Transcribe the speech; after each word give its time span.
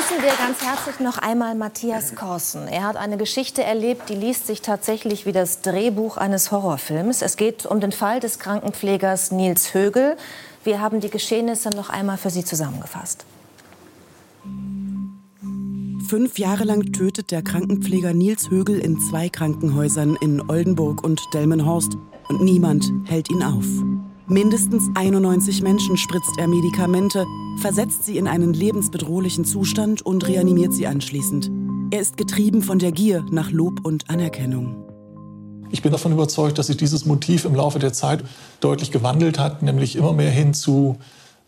begrüßen 0.00 0.22
wir 0.22 0.36
ganz 0.36 0.62
herzlich 0.62 1.00
noch 1.00 1.18
einmal 1.18 1.54
Matthias 1.54 2.14
Korsen. 2.14 2.68
Er 2.68 2.84
hat 2.84 2.96
eine 2.96 3.18
Geschichte 3.18 3.62
erlebt, 3.62 4.08
die 4.08 4.14
liest 4.14 4.46
sich 4.46 4.62
tatsächlich 4.62 5.26
wie 5.26 5.32
das 5.32 5.60
Drehbuch 5.60 6.16
eines 6.16 6.50
Horrorfilms. 6.50 7.20
Es 7.20 7.36
geht 7.36 7.66
um 7.66 7.80
den 7.80 7.92
Fall 7.92 8.18
des 8.20 8.38
Krankenpflegers 8.38 9.30
Nils 9.30 9.74
Högel. 9.74 10.16
Wir 10.64 10.80
haben 10.80 11.00
die 11.00 11.10
Geschehnisse 11.10 11.70
noch 11.70 11.90
einmal 11.90 12.16
für 12.16 12.30
Sie 12.30 12.44
zusammengefasst. 12.44 13.26
Fünf 16.08 16.38
Jahre 16.38 16.64
lang 16.64 16.92
tötet 16.92 17.30
der 17.30 17.42
Krankenpfleger 17.42 18.14
Nils 18.14 18.48
Högel 18.48 18.78
in 18.78 18.98
zwei 19.00 19.28
Krankenhäusern 19.28 20.16
in 20.22 20.48
Oldenburg 20.48 21.04
und 21.04 21.20
Delmenhorst 21.34 21.92
und 22.28 22.42
niemand 22.42 22.90
hält 23.04 23.28
ihn 23.30 23.42
auf. 23.42 23.66
Mindestens 24.30 24.88
91 24.94 25.60
Menschen 25.60 25.96
spritzt 25.96 26.38
er 26.38 26.46
Medikamente, 26.46 27.26
versetzt 27.56 28.04
sie 28.04 28.16
in 28.16 28.28
einen 28.28 28.52
lebensbedrohlichen 28.52 29.44
Zustand 29.44 30.02
und 30.02 30.28
reanimiert 30.28 30.72
sie 30.72 30.86
anschließend. 30.86 31.50
Er 31.90 32.00
ist 32.00 32.16
getrieben 32.16 32.62
von 32.62 32.78
der 32.78 32.92
Gier 32.92 33.26
nach 33.32 33.50
Lob 33.50 33.84
und 33.84 34.08
Anerkennung. 34.08 34.76
Ich 35.72 35.82
bin 35.82 35.90
davon 35.90 36.12
überzeugt, 36.12 36.58
dass 36.58 36.68
sich 36.68 36.76
dieses 36.76 37.06
Motiv 37.06 37.44
im 37.44 37.56
Laufe 37.56 37.80
der 37.80 37.92
Zeit 37.92 38.22
deutlich 38.60 38.92
gewandelt 38.92 39.40
hat, 39.40 39.64
nämlich 39.64 39.96
immer 39.96 40.12
mehr 40.12 40.30
hin 40.30 40.54
zu 40.54 40.98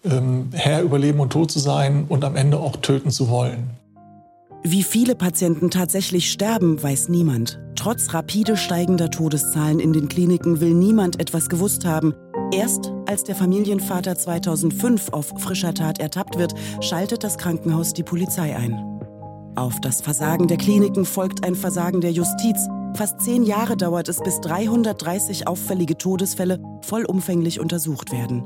ähm, 0.02 0.48
Herr 0.50 0.82
über 0.82 0.98
Leben 0.98 1.20
und 1.20 1.32
Tod 1.32 1.52
zu 1.52 1.60
sein 1.60 2.06
und 2.08 2.24
am 2.24 2.34
Ende 2.34 2.58
auch 2.58 2.74
töten 2.74 3.12
zu 3.12 3.28
wollen. 3.28 3.70
Wie 4.64 4.82
viele 4.82 5.14
Patienten 5.14 5.70
tatsächlich 5.70 6.32
sterben, 6.32 6.82
weiß 6.82 7.10
niemand. 7.10 7.60
Trotz 7.76 8.12
rapide 8.12 8.56
steigender 8.56 9.08
Todeszahlen 9.08 9.78
in 9.78 9.92
den 9.92 10.08
Kliniken 10.08 10.60
will 10.60 10.74
niemand 10.74 11.20
etwas 11.20 11.48
gewusst 11.48 11.84
haben. 11.84 12.12
Erst 12.52 12.92
als 13.06 13.24
der 13.24 13.34
Familienvater 13.34 14.14
2005 14.14 15.08
auf 15.12 15.32
frischer 15.38 15.72
Tat 15.72 16.00
ertappt 16.00 16.36
wird, 16.36 16.52
schaltet 16.82 17.24
das 17.24 17.38
Krankenhaus 17.38 17.94
die 17.94 18.02
Polizei 18.02 18.54
ein. 18.54 18.74
Auf 19.56 19.80
das 19.80 20.02
Versagen 20.02 20.48
der 20.48 20.58
Kliniken 20.58 21.06
folgt 21.06 21.46
ein 21.46 21.54
Versagen 21.54 22.02
der 22.02 22.12
Justiz. 22.12 22.68
Fast 22.94 23.22
zehn 23.22 23.42
Jahre 23.42 23.78
dauert 23.78 24.10
es, 24.10 24.18
bis 24.18 24.38
330 24.42 25.46
auffällige 25.46 25.96
Todesfälle 25.96 26.62
vollumfänglich 26.82 27.58
untersucht 27.58 28.12
werden. 28.12 28.44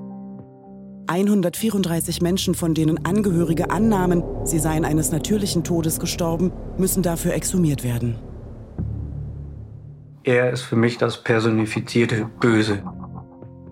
134 1.09 2.23
Menschen, 2.23 2.55
von 2.55 2.75
denen 2.75 3.05
Angehörige 3.05 3.71
annahmen, 3.71 4.23
sie 4.45 4.61
seien 4.61 4.85
eines 4.85 5.11
natürlichen 5.11 5.65
Todes 5.65 5.99
gestorben, 5.99 6.53
müssen 6.79 7.03
dafür 7.03 7.35
exhumiert 7.35 7.83
werden. 7.83 8.17
Er 10.23 10.51
ist 10.51 10.63
für 10.63 10.77
mich 10.77 10.99
das 10.99 11.23
personifizierte 11.23 12.29
Böse. 12.41 12.83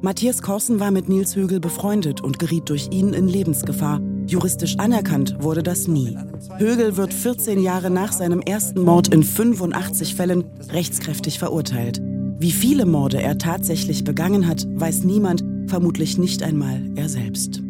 Matthias 0.05 0.43
Korsen 0.43 0.81
war 0.81 0.91
mit 0.91 1.09
Nils 1.09 1.35
Högel 1.35 1.61
befreundet 1.61 2.21
und 2.21 2.39
geriet 2.39 2.69
durch 2.69 2.89
ihn 2.91 3.15
in 3.15 3.27
Lebensgefahr. 3.27 4.03
Juristisch 4.27 4.79
anerkannt 4.79 5.43
wurde 5.43 5.63
das 5.63 5.89
nie. 5.89 6.15
Högel 6.59 6.99
wird 6.99 7.15
14 7.15 7.63
Jahre 7.63 7.89
nach 7.89 8.13
seinem 8.13 8.43
ersten 8.43 8.83
Mord 8.83 9.09
in 9.09 9.23
85 9.23 10.15
Fällen 10.15 10.45
rechtskräftig 10.69 11.39
verurteilt. 11.39 12.03
Wie 12.39 12.53
viele 12.53 12.85
Morde 12.85 13.23
er 13.23 13.39
tatsächlich 13.39 14.05
begangen 14.05 14.47
hat, 14.47 14.67
weiß 14.69 15.05
niemand, 15.05 15.43
vermutlich 15.69 16.19
nicht 16.19 16.43
einmal 16.43 16.83
er 16.97 17.09
selbst. 17.09 17.63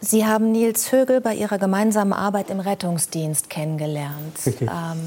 Sie 0.00 0.26
haben 0.26 0.52
Nils 0.52 0.92
Högel 0.92 1.22
bei 1.22 1.34
Ihrer 1.34 1.56
gemeinsamen 1.56 2.12
Arbeit 2.12 2.50
im 2.50 2.60
Rettungsdienst 2.60 3.48
kennengelernt. 3.48 4.36
Ähm, 4.60 5.00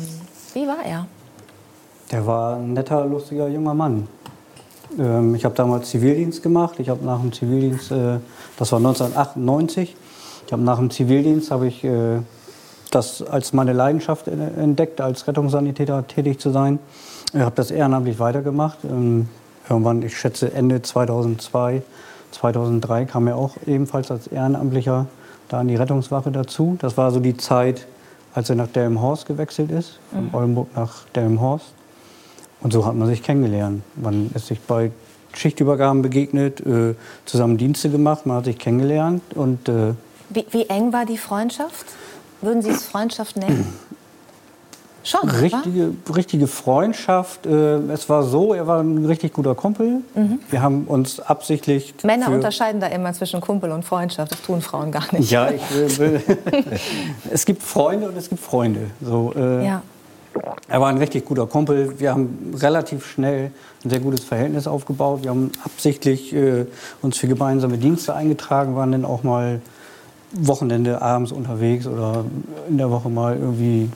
wie 0.55 0.65
war 0.65 0.83
er? 0.83 1.05
Der 2.11 2.25
war 2.25 2.57
ein 2.57 2.73
netter, 2.73 3.05
lustiger 3.05 3.47
junger 3.47 3.73
Mann. 3.73 4.07
Ähm, 4.99 5.35
ich 5.35 5.45
habe 5.45 5.55
damals 5.55 5.89
Zivildienst 5.89 6.43
gemacht. 6.43 6.79
Ich 6.79 6.89
habe 6.89 7.03
nach 7.05 7.19
dem 7.19 7.33
Zivildienst, 7.33 7.91
äh, 7.91 8.19
das 8.57 8.71
war 8.71 8.79
1998, 8.79 9.95
ich 10.45 10.53
habe 10.53 10.61
nach 10.61 10.77
dem 10.77 10.91
Zivildienst 10.91 11.49
habe 11.49 11.67
ich 11.67 11.83
äh, 11.83 12.19
das 12.91 13.21
als 13.21 13.51
meine 13.51 13.73
Leidenschaft 13.73 14.27
entdeckt, 14.27 15.01
als 15.01 15.27
Rettungssanitäter 15.27 16.07
tätig 16.07 16.39
zu 16.39 16.51
sein. 16.51 16.79
Ich 17.33 17.41
habe 17.41 17.55
das 17.55 17.71
ehrenamtlich 17.71 18.19
weitergemacht. 18.19 18.77
Ähm, 18.83 19.27
irgendwann, 19.67 20.01
ich 20.03 20.17
schätze 20.17 20.53
Ende 20.53 20.81
2002, 20.81 21.81
2003 22.31 23.05
kam 23.05 23.27
er 23.27 23.35
auch 23.37 23.55
ebenfalls 23.65 24.11
als 24.11 24.27
Ehrenamtlicher 24.27 25.07
da 25.49 25.59
an 25.59 25.67
die 25.67 25.75
Rettungswache 25.75 26.31
dazu. 26.31 26.77
Das 26.79 26.95
war 26.97 27.11
so 27.11 27.19
die 27.19 27.35
Zeit, 27.37 27.87
als 28.33 28.49
er 28.49 28.55
nach 28.55 28.67
Delmenhorst 28.67 29.25
gewechselt 29.25 29.71
ist, 29.71 29.99
von 30.11 30.25
mhm. 30.25 30.33
Oldenburg 30.33 30.67
nach 30.75 31.05
Delmenhorst. 31.15 31.73
Und 32.61 32.73
so 32.73 32.85
hat 32.85 32.95
man 32.95 33.07
sich 33.07 33.21
kennengelernt. 33.21 33.83
Man 33.95 34.31
ist 34.33 34.47
sich 34.47 34.59
bei 34.59 34.91
Schichtübergaben 35.33 36.01
begegnet, 36.01 36.65
äh, 36.65 36.95
zusammen 37.25 37.57
Dienste 37.57 37.89
gemacht, 37.89 38.25
man 38.25 38.37
hat 38.37 38.45
sich 38.45 38.57
kennengelernt. 38.57 39.21
Und, 39.35 39.67
äh 39.69 39.93
wie, 40.29 40.45
wie, 40.51 40.65
eng 40.69 40.91
war 40.93 41.05
die 41.05 41.17
Freundschaft? 41.17 41.85
Würden 42.41 42.61
Sie 42.61 42.69
es 42.69 42.85
Freundschaft 42.85 43.37
nennen? 43.37 43.73
Schon, 45.03 45.29
richtige, 45.29 45.93
richtige 46.15 46.47
Freundschaft. 46.47 47.45
Äh, 47.45 47.77
es 47.91 48.09
war 48.09 48.23
so, 48.23 48.55
er 48.55 48.65
war 48.65 48.79
ein 48.79 49.05
richtig 49.05 49.33
guter 49.33 49.53
Kumpel. 49.53 50.01
Mhm. 50.15 50.39
Wir 50.49 50.63
haben 50.63 50.85
uns 50.85 51.19
absichtlich. 51.19 51.93
Männer 52.03 52.31
unterscheiden 52.31 52.81
da 52.81 52.87
immer 52.87 53.13
zwischen 53.13 53.39
Kumpel 53.39 53.71
und 53.71 53.85
Freundschaft. 53.85 54.31
Das 54.31 54.41
tun 54.41 54.63
Frauen 54.63 54.91
gar 54.91 55.05
nicht. 55.13 55.29
Ja, 55.29 55.51
ich 55.51 55.99
will. 55.99 56.23
es 57.31 57.45
gibt 57.45 57.61
Freunde 57.61 58.09
und 58.09 58.17
es 58.17 58.29
gibt 58.29 58.41
Freunde. 58.41 58.87
So, 58.99 59.31
äh, 59.35 59.65
ja. 59.65 59.83
Er 60.67 60.81
war 60.81 60.89
ein 60.89 60.97
richtig 60.97 61.25
guter 61.25 61.47
Kumpel. 61.47 61.99
Wir 61.99 62.11
haben 62.11 62.53
relativ 62.57 63.05
schnell 63.05 63.51
ein 63.83 63.89
sehr 63.89 63.99
gutes 63.99 64.23
Verhältnis 64.23 64.67
aufgebaut. 64.67 65.23
Wir 65.23 65.29
haben 65.29 65.51
absichtlich 65.63 66.33
äh, 66.33 66.65
uns 67.01 67.17
für 67.17 67.27
gemeinsame 67.27 67.77
Dienste 67.77 68.13
eingetragen, 68.15 68.75
waren 68.75 68.91
dann 68.91 69.05
auch 69.05 69.23
mal 69.23 69.61
Wochenende 70.31 71.01
abends 71.01 71.31
unterwegs 71.31 71.87
oder 71.87 72.25
in 72.67 72.77
der 72.77 72.91
Woche 72.91 73.09
mal 73.09 73.37
irgendwie 73.37 73.89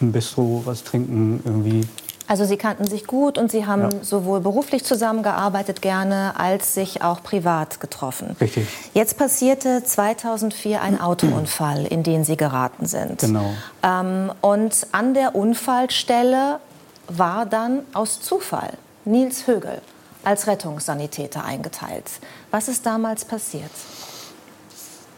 im 0.00 0.12
Bistro 0.12 0.62
was 0.64 0.84
trinken 0.84 1.40
irgendwie. 1.44 1.82
Also 2.26 2.44
Sie 2.44 2.56
kannten 2.56 2.86
sich 2.86 3.06
gut 3.06 3.36
und 3.36 3.50
Sie 3.50 3.66
haben 3.66 3.82
ja. 3.82 3.90
sowohl 4.02 4.40
beruflich 4.40 4.84
zusammengearbeitet 4.84 5.82
gerne 5.82 6.32
als 6.38 6.74
sich 6.74 7.02
auch 7.02 7.22
privat 7.22 7.80
getroffen. 7.80 8.34
Richtig. 8.40 8.66
Jetzt 8.94 9.18
passierte 9.18 9.84
2004 9.84 10.80
ein 10.80 11.00
Autounfall, 11.00 11.84
in 11.84 12.02
den 12.02 12.24
Sie 12.24 12.36
geraten 12.36 12.86
sind. 12.86 13.20
Genau. 13.20 13.52
Ähm, 13.82 14.32
und 14.40 14.86
an 14.92 15.12
der 15.12 15.34
Unfallstelle 15.34 16.60
war 17.08 17.44
dann 17.44 17.80
aus 17.92 18.20
Zufall 18.22 18.72
Nils 19.04 19.46
Högel 19.46 19.82
als 20.24 20.46
Rettungssanitäter 20.46 21.44
eingeteilt. 21.44 22.10
Was 22.50 22.68
ist 22.68 22.86
damals 22.86 23.26
passiert? 23.26 23.70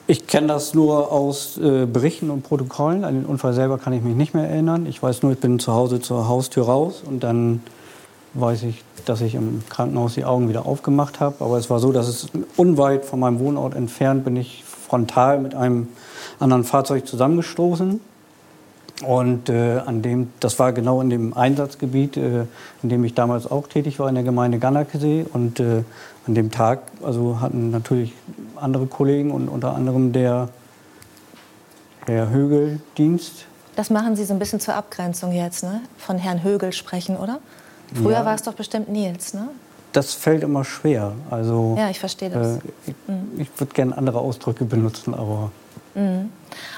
Ich 0.09 0.29
kenne 0.29 0.47
das 0.47 0.73
nur 0.73 1.11
aus 1.11 1.59
äh, 1.59 1.85
Berichten 1.85 2.31
und 2.31 2.43
Protokollen. 2.43 3.05
An 3.05 3.15
den 3.15 3.27
Unfall 3.27 3.55
selber 3.55 3.77
kann 3.77 3.93
ich 3.93 4.03
mich 4.03 4.15
nicht 4.15 4.35
mehr 4.35 4.49
erinnern. 4.49 4.87
Ich 4.87 5.03
weiß 5.03 5.25
nur, 5.25 5.33
ich 5.33 5.41
bin 5.41 5.59
zu 5.59 5.73
Hause 5.73 6.01
zur 6.01 6.29
Haustür 6.29 6.67
raus 6.67 7.03
und 7.05 7.25
dann 7.25 7.61
weiß 8.35 8.63
ich, 8.63 8.85
dass 9.05 9.21
ich 9.21 9.35
im 9.35 9.65
Krankenhaus 9.69 10.15
die 10.15 10.25
Augen 10.25 10.49
wieder 10.49 10.65
aufgemacht 10.65 11.19
habe. 11.19 11.45
Aber 11.45 11.59
es 11.59 11.71
war 11.71 11.81
so, 11.81 11.91
dass 11.91 12.07
es 12.07 12.29
unweit 12.57 13.05
von 13.05 13.19
meinem 13.19 13.41
Wohnort 13.41 13.75
entfernt 13.75 14.25
bin 14.25 14.37
ich 14.37 14.63
frontal 14.65 15.41
mit 15.41 15.57
einem 15.57 15.89
anderen 16.39 16.63
Fahrzeug 16.63 17.05
zusammengestoßen. 17.09 18.01
Und 19.05 19.49
äh, 19.49 19.81
an 19.85 20.03
dem, 20.03 20.31
das 20.39 20.59
war 20.61 20.73
genau 20.73 21.01
in 21.01 21.11
dem 21.11 21.35
Einsatzgebiet, 21.35 22.17
äh, 22.17 22.45
in 22.83 22.89
dem 22.89 23.05
ich 23.05 23.15
damals 23.15 23.51
auch 23.51 23.67
tätig 23.67 23.99
war, 23.99 24.09
in 24.09 24.15
der 24.15 24.25
Gemeinde 24.25 24.59
Ganakesee. 24.59 25.27
Und 25.33 25.59
äh, 25.59 25.83
an 26.27 26.35
dem 26.35 26.53
Tag 26.53 26.83
also 27.03 27.41
hatten 27.41 27.71
natürlich 27.71 28.13
andere 28.59 28.87
Kollegen 28.87 29.31
und 29.31 29.49
unter 29.49 29.75
anderem 29.75 30.13
der 30.13 30.49
Herr 32.07 32.31
Högel 32.31 32.81
Dienst. 32.97 33.47
Das 33.75 33.91
machen 33.91 34.17
Sie 34.17 34.25
so 34.25 34.33
ein 34.33 34.39
bisschen 34.39 34.61
zur 34.61 34.75
Abgrenzung 34.75 35.33
jetzt, 35.33 35.63
ne? 35.63 35.83
Von 35.99 36.19
Herrn 36.19 36.43
Högel 36.43 36.73
sprechen, 36.73 37.17
oder? 37.17 37.41
Früher 37.95 38.13
ja. 38.13 38.25
war 38.25 38.35
es 38.35 38.43
doch 38.43 38.55
bestimmt 38.55 38.89
Nils, 38.89 39.35
ne? 39.35 39.49
Das 39.93 40.15
fällt 40.15 40.43
immer 40.43 40.65
schwer. 40.65 41.13
Also, 41.31 41.75
ja, 41.79 41.91
ich 41.91 41.99
verstehe 41.99 42.31
das. 42.31 42.57
Äh, 42.57 42.61
ich, 42.87 42.95
mhm. 43.07 43.41
ich 43.41 43.49
würde 43.59 43.73
gerne 43.73 43.97
andere 43.97 44.19
Ausdrücke 44.19 44.65
benutzen, 44.65 45.15
aber. 45.15 45.51
Mhm. 45.95 46.31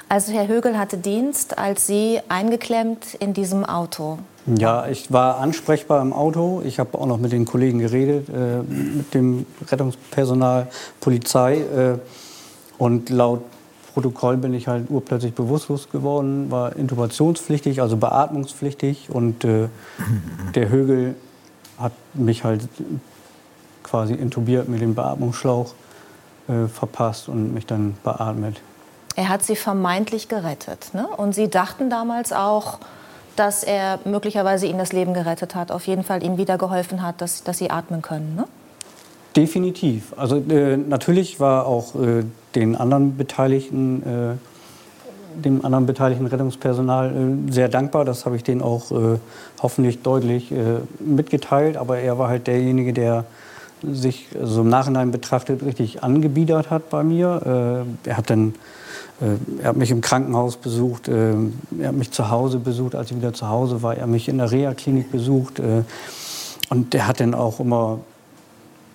Also 0.08 0.32
Herr 0.32 0.48
Högel 0.48 0.78
hatte 0.78 0.98
Dienst, 0.98 1.58
als 1.58 1.86
Sie 1.86 2.20
eingeklemmt 2.28 3.14
in 3.14 3.34
diesem 3.34 3.64
Auto 3.64 4.18
ja, 4.56 4.86
ich 4.86 5.12
war 5.12 5.38
ansprechbar 5.38 6.00
im 6.00 6.12
Auto. 6.12 6.62
Ich 6.64 6.78
habe 6.78 6.98
auch 6.98 7.06
noch 7.06 7.18
mit 7.18 7.32
den 7.32 7.44
Kollegen 7.44 7.78
geredet, 7.78 8.28
äh, 8.28 8.62
mit 8.62 9.12
dem 9.14 9.46
Rettungspersonal, 9.66 10.68
Polizei. 11.00 11.56
Äh, 11.58 11.98
und 12.78 13.10
laut 13.10 13.42
Protokoll 13.92 14.36
bin 14.36 14.54
ich 14.54 14.68
halt 14.68 14.90
urplötzlich 14.90 15.34
bewusstlos 15.34 15.90
geworden, 15.90 16.50
war 16.50 16.76
intubationspflichtig, 16.76 17.82
also 17.82 17.96
beatmungspflichtig. 17.96 19.10
Und 19.10 19.44
äh, 19.44 19.68
der 20.54 20.68
Högel 20.68 21.16
hat 21.78 21.92
mich 22.14 22.44
halt 22.44 22.68
quasi 23.82 24.14
intubiert 24.14 24.68
mit 24.68 24.80
dem 24.80 24.94
Beatmungsschlauch 24.94 25.74
äh, 26.48 26.68
verpasst 26.68 27.28
und 27.28 27.54
mich 27.54 27.66
dann 27.66 27.96
beatmet. 28.04 28.60
Er 29.16 29.28
hat 29.28 29.42
Sie 29.42 29.56
vermeintlich 29.56 30.28
gerettet. 30.28 30.90
Ne? 30.94 31.06
Und 31.08 31.34
Sie 31.34 31.48
dachten 31.48 31.90
damals 31.90 32.32
auch, 32.32 32.78
dass 33.38 33.62
er 33.62 34.00
möglicherweise 34.04 34.66
ihnen 34.66 34.78
das 34.78 34.92
Leben 34.92 35.14
gerettet 35.14 35.54
hat, 35.54 35.70
auf 35.70 35.86
jeden 35.86 36.02
Fall 36.02 36.22
ihnen 36.22 36.38
wieder 36.38 36.58
geholfen 36.58 37.02
hat, 37.02 37.20
dass, 37.20 37.44
dass 37.44 37.58
sie 37.58 37.70
atmen 37.70 38.02
können. 38.02 38.34
Ne? 38.34 38.44
Definitiv. 39.36 40.12
Also 40.16 40.36
äh, 40.36 40.76
natürlich 40.76 41.38
war 41.38 41.66
auch 41.66 41.94
äh, 41.94 42.24
den 42.54 42.74
anderen 42.74 43.16
Beteiligten, 43.16 44.02
äh, 44.02 45.40
dem 45.40 45.64
anderen 45.64 45.86
beteiligten 45.86 46.26
Rettungspersonal 46.26 47.10
äh, 47.48 47.52
sehr 47.52 47.68
dankbar. 47.68 48.04
Das 48.04 48.26
habe 48.26 48.34
ich 48.34 48.42
denen 48.42 48.62
auch 48.62 48.90
äh, 48.90 49.18
hoffentlich 49.62 50.02
deutlich 50.02 50.50
äh, 50.50 50.80
mitgeteilt. 50.98 51.76
Aber 51.76 51.98
er 51.98 52.18
war 52.18 52.28
halt 52.28 52.48
derjenige, 52.48 52.92
der 52.92 53.24
sich 53.82 54.28
so 54.42 54.62
im 54.62 54.68
Nachhinein 54.68 55.10
betrachtet 55.10 55.62
richtig 55.62 56.02
angebiedert 56.02 56.70
hat 56.70 56.90
bei 56.90 57.02
mir. 57.02 57.84
er 58.04 58.16
hat 58.16 58.30
dann 58.30 58.54
er 59.60 59.70
hat 59.70 59.76
mich 59.76 59.90
im 59.90 60.00
Krankenhaus 60.00 60.56
besucht, 60.56 61.08
er 61.08 61.34
hat 61.84 61.94
mich 61.94 62.12
zu 62.12 62.30
Hause 62.30 62.60
besucht, 62.60 62.94
als 62.94 63.10
ich 63.10 63.16
wieder 63.16 63.34
zu 63.34 63.48
Hause 63.48 63.82
war. 63.82 63.96
Er 63.96 64.02
hat 64.02 64.08
mich 64.08 64.28
in 64.28 64.38
der 64.38 64.52
Reha-Klinik 64.52 65.10
besucht. 65.10 65.60
Und 66.70 66.94
er 66.94 67.06
hat 67.08 67.18
dann 67.18 67.34
auch 67.34 67.58
immer 67.58 67.98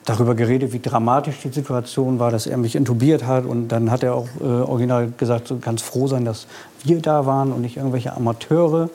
darüber 0.06 0.36
geredet, 0.36 0.74
wie 0.74 0.80
dramatisch 0.80 1.36
die 1.44 1.50
Situation 1.50 2.20
war, 2.20 2.32
dass 2.32 2.48
er 2.48 2.58
mich 2.58 2.76
intubiert 2.76 3.26
hat. 3.26 3.46
Und 3.46 3.70
dann 3.70 3.90
hat 3.90 4.04
er 4.04 4.16
auch 4.16 4.28
äh, 4.40 4.44
original 4.44 5.12
gesagt, 5.18 5.50
du 5.50 5.60
kannst 5.60 5.84
froh 5.86 6.08
sein, 6.08 6.26
dass 6.26 6.48
wir 6.84 7.02
da 7.02 7.26
waren 7.26 7.52
und 7.52 7.62
nicht 7.62 7.78
irgendwelche 7.78 8.14
Amateure. 8.16 8.90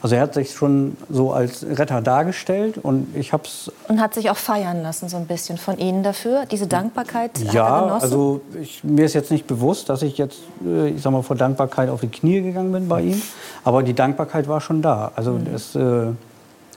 Also 0.00 0.14
er 0.14 0.22
hat 0.22 0.34
sich 0.34 0.52
schon 0.52 0.96
so 1.10 1.32
als 1.32 1.66
Retter 1.66 2.00
dargestellt 2.00 2.78
und 2.78 3.16
ich 3.16 3.32
habe 3.32 3.44
es 3.44 3.72
und 3.88 4.00
hat 4.00 4.14
sich 4.14 4.30
auch 4.30 4.36
feiern 4.36 4.82
lassen 4.82 5.08
so 5.08 5.16
ein 5.16 5.26
bisschen 5.26 5.58
von 5.58 5.78
Ihnen 5.78 6.02
dafür 6.02 6.44
diese 6.50 6.66
Dankbarkeit. 6.68 7.38
Ja, 7.52 7.86
also 7.86 8.40
ich, 8.60 8.84
mir 8.84 9.04
ist 9.04 9.14
jetzt 9.14 9.30
nicht 9.30 9.46
bewusst, 9.46 9.88
dass 9.88 10.02
ich 10.02 10.16
jetzt 10.16 10.38
äh, 10.64 10.90
ich 10.90 11.02
sag 11.02 11.10
mal 11.10 11.22
vor 11.22 11.36
Dankbarkeit 11.36 11.88
auf 11.88 12.00
die 12.00 12.08
Knie 12.08 12.42
gegangen 12.42 12.70
bin 12.72 12.88
bei 12.88 13.02
ihm, 13.02 13.22
aber 13.64 13.82
die 13.82 13.94
Dankbarkeit 13.94 14.46
war 14.46 14.60
schon 14.60 14.82
da. 14.82 15.10
Also 15.16 15.32
mhm. 15.32 15.46
es 15.54 15.74
äh, 15.74 16.12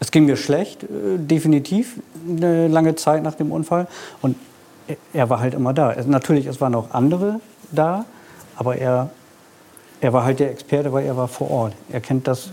es 0.02 0.10
ging 0.10 0.26
mir 0.26 0.36
schlecht, 0.36 0.84
äh, 0.84 0.88
definitiv, 1.18 2.00
eine 2.28 2.68
lange 2.68 2.96
Zeit 2.96 3.22
nach 3.22 3.36
dem 3.36 3.52
Unfall. 3.52 3.88
Und 4.24 4.36
er 5.14 5.30
war 5.30 5.40
halt 5.40 5.54
immer 5.54 5.74
da. 5.74 5.96
Natürlich, 6.08 6.48
es 6.48 6.60
waren 6.60 6.74
auch 6.74 6.92
andere 6.92 7.40
da, 7.72 8.06
aber 8.56 8.78
er, 8.78 9.12
er 10.02 10.12
war 10.12 10.24
halt 10.24 10.40
der 10.40 10.50
Experte, 10.50 10.92
weil 10.92 11.06
er 11.06 11.16
war 11.18 11.28
vor 11.28 11.52
Ort. 11.52 11.74
Er 11.92 12.02
kennt 12.02 12.28
das. 12.28 12.50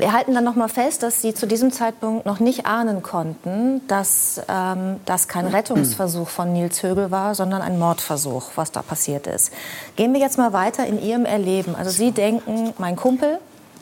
Wir 0.00 0.14
halten 0.14 0.34
dann 0.34 0.44
noch 0.44 0.56
mal 0.56 0.68
fest, 0.68 1.02
dass 1.02 1.20
Sie 1.20 1.34
zu 1.34 1.46
diesem 1.46 1.72
Zeitpunkt 1.72 2.24
noch 2.24 2.40
nicht 2.40 2.64
ahnen 2.64 3.02
konnten, 3.02 3.86
dass 3.86 4.40
ähm, 4.48 4.96
das 5.04 5.28
kein 5.28 5.46
Rettungsversuch 5.46 6.26
von 6.26 6.54
Nils 6.54 6.82
Högel 6.82 7.10
war, 7.10 7.34
sondern 7.34 7.60
ein 7.60 7.78
Mordversuch, 7.78 8.52
was 8.54 8.72
da 8.72 8.80
passiert 8.80 9.26
ist. 9.26 9.52
Gehen 9.96 10.14
wir 10.14 10.20
jetzt 10.20 10.38
mal 10.38 10.54
weiter 10.54 10.86
in 10.86 11.02
Ihrem 11.02 11.26
Erleben. 11.26 11.74
Also 11.74 11.90
Sie 11.90 12.12
denken, 12.12 12.72
mein 12.78 12.96
Kumpel, 12.96 13.40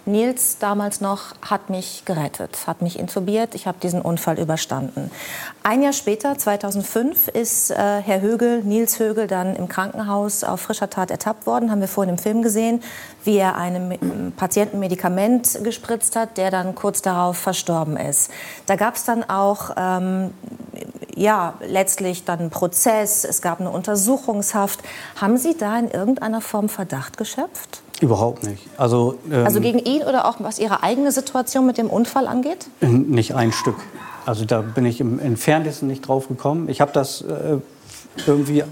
Nils 0.08 0.58
damals 0.58 1.00
noch 1.00 1.34
hat 1.42 1.70
mich 1.70 2.04
gerettet, 2.04 2.66
hat 2.66 2.82
mich 2.82 2.98
intubiert. 2.98 3.54
Ich 3.54 3.66
habe 3.66 3.78
diesen 3.80 4.00
Unfall 4.00 4.38
überstanden. 4.38 5.10
Ein 5.62 5.82
Jahr 5.82 5.92
später, 5.92 6.36
2005, 6.36 7.28
ist 7.28 7.70
äh, 7.70 7.74
Herr 7.74 8.20
Högel, 8.20 8.62
Nils 8.64 8.98
Högel, 8.98 9.26
dann 9.26 9.54
im 9.54 9.68
Krankenhaus 9.68 10.44
auf 10.44 10.62
frischer 10.62 10.88
Tat 10.88 11.10
ertappt 11.10 11.46
worden. 11.46 11.70
Haben 11.70 11.80
wir 11.80 11.88
vorhin 11.88 12.14
im 12.14 12.18
Film 12.18 12.42
gesehen, 12.42 12.82
wie 13.24 13.36
er 13.36 13.56
einem 13.56 14.32
Patienten 14.36 14.78
Medikament 14.78 15.60
gespritzt 15.62 16.16
hat, 16.16 16.38
der 16.38 16.50
dann 16.50 16.74
kurz 16.74 17.02
darauf 17.02 17.36
verstorben 17.36 17.96
ist. 17.96 18.30
Da 18.66 18.76
gab 18.76 18.96
es 18.96 19.04
dann 19.04 19.28
auch 19.28 19.70
ähm, 19.76 20.32
ja, 21.14 21.54
letztlich 21.60 22.24
dann 22.24 22.38
einen 22.38 22.50
Prozess, 22.50 23.24
es 23.24 23.42
gab 23.42 23.60
eine 23.60 23.70
Untersuchungshaft. 23.70 24.80
Haben 25.20 25.36
Sie 25.36 25.56
da 25.56 25.78
in 25.78 25.90
irgendeiner 25.90 26.40
Form 26.40 26.68
Verdacht 26.68 27.18
geschöpft? 27.18 27.82
Überhaupt 28.00 28.44
nicht. 28.44 28.62
Also, 28.76 29.18
ähm, 29.30 29.44
also 29.44 29.60
gegen 29.60 29.78
ihn 29.78 30.02
oder 30.02 30.26
auch 30.26 30.36
was 30.38 30.58
Ihre 30.58 30.82
eigene 30.82 31.10
Situation 31.12 31.66
mit 31.66 31.78
dem 31.78 31.88
Unfall 31.88 32.26
angeht? 32.26 32.68
Nicht 32.80 33.34
ein 33.34 33.52
Stück. 33.52 33.76
Also 34.24 34.44
da 34.44 34.60
bin 34.60 34.86
ich 34.86 35.00
im 35.00 35.18
entferntesten 35.18 35.88
nicht 35.88 36.06
drauf 36.06 36.28
gekommen. 36.28 36.68
Ich 36.68 36.80
habe 36.80 36.92
das 36.92 37.22
äh, 37.22 37.58
irgendwie 38.26 38.62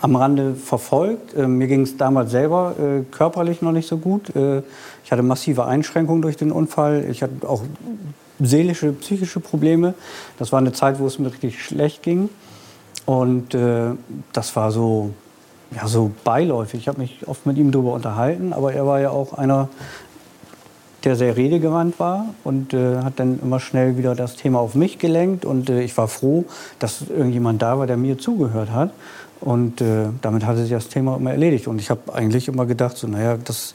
am 0.00 0.16
Rande 0.16 0.54
verfolgt. 0.54 1.34
Äh, 1.34 1.48
mir 1.48 1.66
ging 1.66 1.82
es 1.82 1.96
damals 1.96 2.30
selber 2.30 2.74
äh, 2.78 3.02
körperlich 3.10 3.62
noch 3.62 3.72
nicht 3.72 3.88
so 3.88 3.98
gut. 3.98 4.34
Äh, 4.34 4.62
ich 5.04 5.12
hatte 5.12 5.22
massive 5.22 5.66
Einschränkungen 5.66 6.22
durch 6.22 6.36
den 6.36 6.52
Unfall. 6.52 7.04
Ich 7.10 7.22
hatte 7.22 7.48
auch 7.48 7.62
seelische, 8.40 8.92
psychische 8.92 9.40
Probleme. 9.40 9.94
Das 10.38 10.52
war 10.52 10.60
eine 10.60 10.72
Zeit, 10.72 10.98
wo 10.98 11.06
es 11.06 11.18
mir 11.18 11.30
richtig 11.30 11.62
schlecht 11.62 12.02
ging. 12.02 12.28
Und 13.04 13.54
äh, 13.54 13.92
das 14.32 14.56
war 14.56 14.70
so 14.72 15.10
ja, 15.74 15.86
so 15.88 16.12
beiläufig. 16.24 16.80
Ich 16.80 16.88
habe 16.88 17.00
mich 17.00 17.26
oft 17.26 17.46
mit 17.46 17.56
ihm 17.58 17.72
darüber 17.72 17.92
unterhalten, 17.92 18.52
aber 18.52 18.72
er 18.72 18.86
war 18.86 19.00
ja 19.00 19.10
auch 19.10 19.32
einer, 19.32 19.68
der 21.04 21.16
sehr 21.16 21.36
redegewandt 21.36 21.98
war 22.00 22.26
und 22.44 22.74
äh, 22.74 22.98
hat 22.98 23.14
dann 23.20 23.38
immer 23.40 23.60
schnell 23.60 23.96
wieder 23.96 24.14
das 24.14 24.36
Thema 24.36 24.60
auf 24.60 24.74
mich 24.74 24.98
gelenkt. 24.98 25.44
Und 25.44 25.70
äh, 25.70 25.82
ich 25.82 25.96
war 25.96 26.08
froh, 26.08 26.44
dass 26.78 27.02
irgendjemand 27.08 27.62
da 27.62 27.78
war, 27.78 27.86
der 27.86 27.96
mir 27.96 28.18
zugehört 28.18 28.70
hat. 28.70 28.90
Und 29.40 29.80
äh, 29.80 30.08
damit 30.22 30.46
hatte 30.46 30.62
sich 30.62 30.70
das 30.70 30.88
Thema 30.88 31.16
immer 31.16 31.30
erledigt. 31.30 31.68
Und 31.68 31.80
ich 31.80 31.90
habe 31.90 32.12
eigentlich 32.14 32.48
immer 32.48 32.66
gedacht, 32.66 32.96
so, 32.96 33.06
naja, 33.06 33.36
das, 33.36 33.74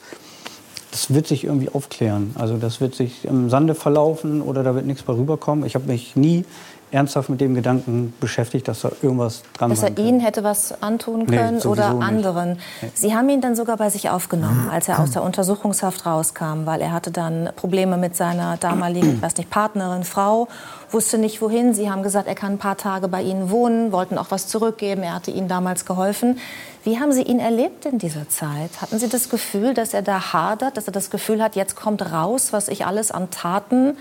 das 0.91 1.13
wird 1.13 1.27
sich 1.27 1.43
irgendwie 1.43 1.69
aufklären. 1.69 2.31
Also 2.35 2.57
das 2.57 2.81
wird 2.81 2.95
sich 2.95 3.25
im 3.25 3.49
Sande 3.49 3.75
verlaufen 3.75 4.41
oder 4.41 4.63
da 4.63 4.75
wird 4.75 4.85
nichts 4.85 5.03
bei 5.03 5.13
rüberkommen. 5.13 5.65
Ich 5.65 5.75
habe 5.75 5.87
mich 5.87 6.15
nie 6.15 6.45
ernsthaft 6.91 7.29
mit 7.29 7.41
dem 7.41 7.55
Gedanken 7.55 8.13
beschäftigt, 8.19 8.67
dass 8.67 8.81
da 8.81 8.91
irgendwas 9.01 9.43
dran 9.53 9.69
Dass 9.69 9.83
er 9.83 9.97
Ihnen 9.97 10.19
hätte 10.19 10.43
was 10.43 10.81
antun 10.81 11.25
können 11.25 11.57
nee, 11.57 11.65
oder 11.65 11.85
anderen. 12.01 12.59
Nee. 12.81 12.91
Sie 12.93 13.15
haben 13.15 13.29
ihn 13.29 13.41
dann 13.41 13.55
sogar 13.55 13.77
bei 13.77 13.89
sich 13.89 14.09
aufgenommen, 14.09 14.69
als 14.69 14.87
er 14.87 14.99
aus 14.99 15.11
der 15.13 15.23
Untersuchungshaft 15.23 16.05
rauskam, 16.05 16.65
weil 16.65 16.81
er 16.81 16.91
hatte 16.91 17.11
dann 17.11 17.49
Probleme 17.55 17.97
mit 17.97 18.15
seiner 18.15 18.57
damaligen, 18.57 19.15
ich 19.15 19.21
weiß 19.21 19.37
nicht, 19.37 19.49
Partnerin, 19.49 20.03
Frau, 20.03 20.47
wusste 20.89 21.17
nicht 21.17 21.41
wohin. 21.41 21.73
Sie 21.73 21.89
haben 21.89 22.03
gesagt, 22.03 22.27
er 22.27 22.35
kann 22.35 22.53
ein 22.53 22.57
paar 22.57 22.77
Tage 22.77 23.07
bei 23.07 23.21
Ihnen 23.21 23.49
wohnen, 23.49 23.91
wollten 23.91 24.17
auch 24.17 24.29
was 24.29 24.47
zurückgeben. 24.47 25.03
Er 25.03 25.15
hatte 25.15 25.31
Ihnen 25.31 25.47
damals 25.47 25.85
geholfen. 25.85 26.39
Wie 26.83 26.99
haben 26.99 27.11
Sie 27.11 27.21
ihn 27.21 27.39
erlebt 27.39 27.85
in 27.85 27.99
dieser 27.99 28.27
Zeit? 28.27 28.81
Hatten 28.81 28.99
Sie 28.99 29.07
das 29.07 29.29
Gefühl, 29.29 29.73
dass 29.73 29.93
er 29.93 30.01
da 30.01 30.33
hadert, 30.33 30.77
dass 30.77 30.87
er 30.87 30.93
das 30.93 31.09
Gefühl 31.09 31.41
hat, 31.41 31.55
jetzt 31.55 31.75
kommt 31.75 32.01
raus, 32.11 32.51
was 32.51 32.67
ich 32.67 32.85
alles 32.85 33.11
an 33.11 33.29
Taten 33.29 33.95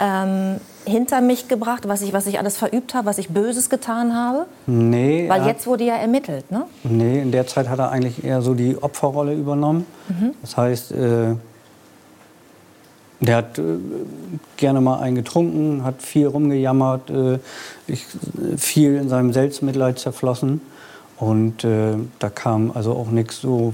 ähm, 0.00 0.60
hinter 0.84 1.20
mich 1.20 1.48
gebracht, 1.48 1.88
was 1.88 2.02
ich, 2.02 2.12
was 2.12 2.26
ich 2.26 2.38
alles 2.38 2.56
verübt 2.56 2.94
habe, 2.94 3.06
was 3.06 3.18
ich 3.18 3.28
Böses 3.28 3.70
getan 3.70 4.14
habe? 4.14 4.46
Nee. 4.66 5.28
Weil 5.28 5.46
jetzt 5.46 5.66
wurde 5.66 5.84
ja 5.84 5.94
ermittelt, 5.94 6.50
ne? 6.50 6.66
Nee, 6.84 7.22
in 7.22 7.32
der 7.32 7.46
Zeit 7.46 7.68
hat 7.68 7.78
er 7.78 7.90
eigentlich 7.90 8.24
eher 8.24 8.42
so 8.42 8.54
die 8.54 8.80
Opferrolle 8.80 9.34
übernommen. 9.34 9.86
Mhm. 10.08 10.32
Das 10.42 10.56
heißt, 10.56 10.92
äh, 10.92 11.34
der 13.20 13.36
hat 13.36 13.58
äh, 13.58 13.62
gerne 14.56 14.80
mal 14.80 15.00
einen 15.00 15.16
getrunken, 15.16 15.82
hat 15.82 16.02
viel 16.02 16.26
rumgejammert, 16.26 17.10
äh, 17.10 17.38
ich, 17.86 18.06
viel 18.56 18.96
in 18.96 19.08
seinem 19.08 19.32
Selbstmitleid 19.32 19.98
zerflossen. 19.98 20.60
Und 21.18 21.64
äh, 21.64 21.94
da 22.18 22.28
kam 22.28 22.72
also 22.74 22.92
auch 22.92 23.08
nichts 23.08 23.40
so 23.40 23.72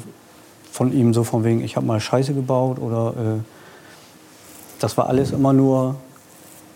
von 0.71 0.93
ihm 0.93 1.13
so 1.13 1.25
von 1.25 1.45
wegen, 1.45 1.63
ich 1.63 1.77
habe 1.77 1.85
mal 1.85 2.01
Scheiße 2.01 2.33
gebaut 2.33 2.79
oder 2.79 3.11
äh, 3.11 3.41
das 4.79 4.97
war 4.97 5.09
alles 5.09 5.33
immer 5.33 5.53
nur 5.53 5.97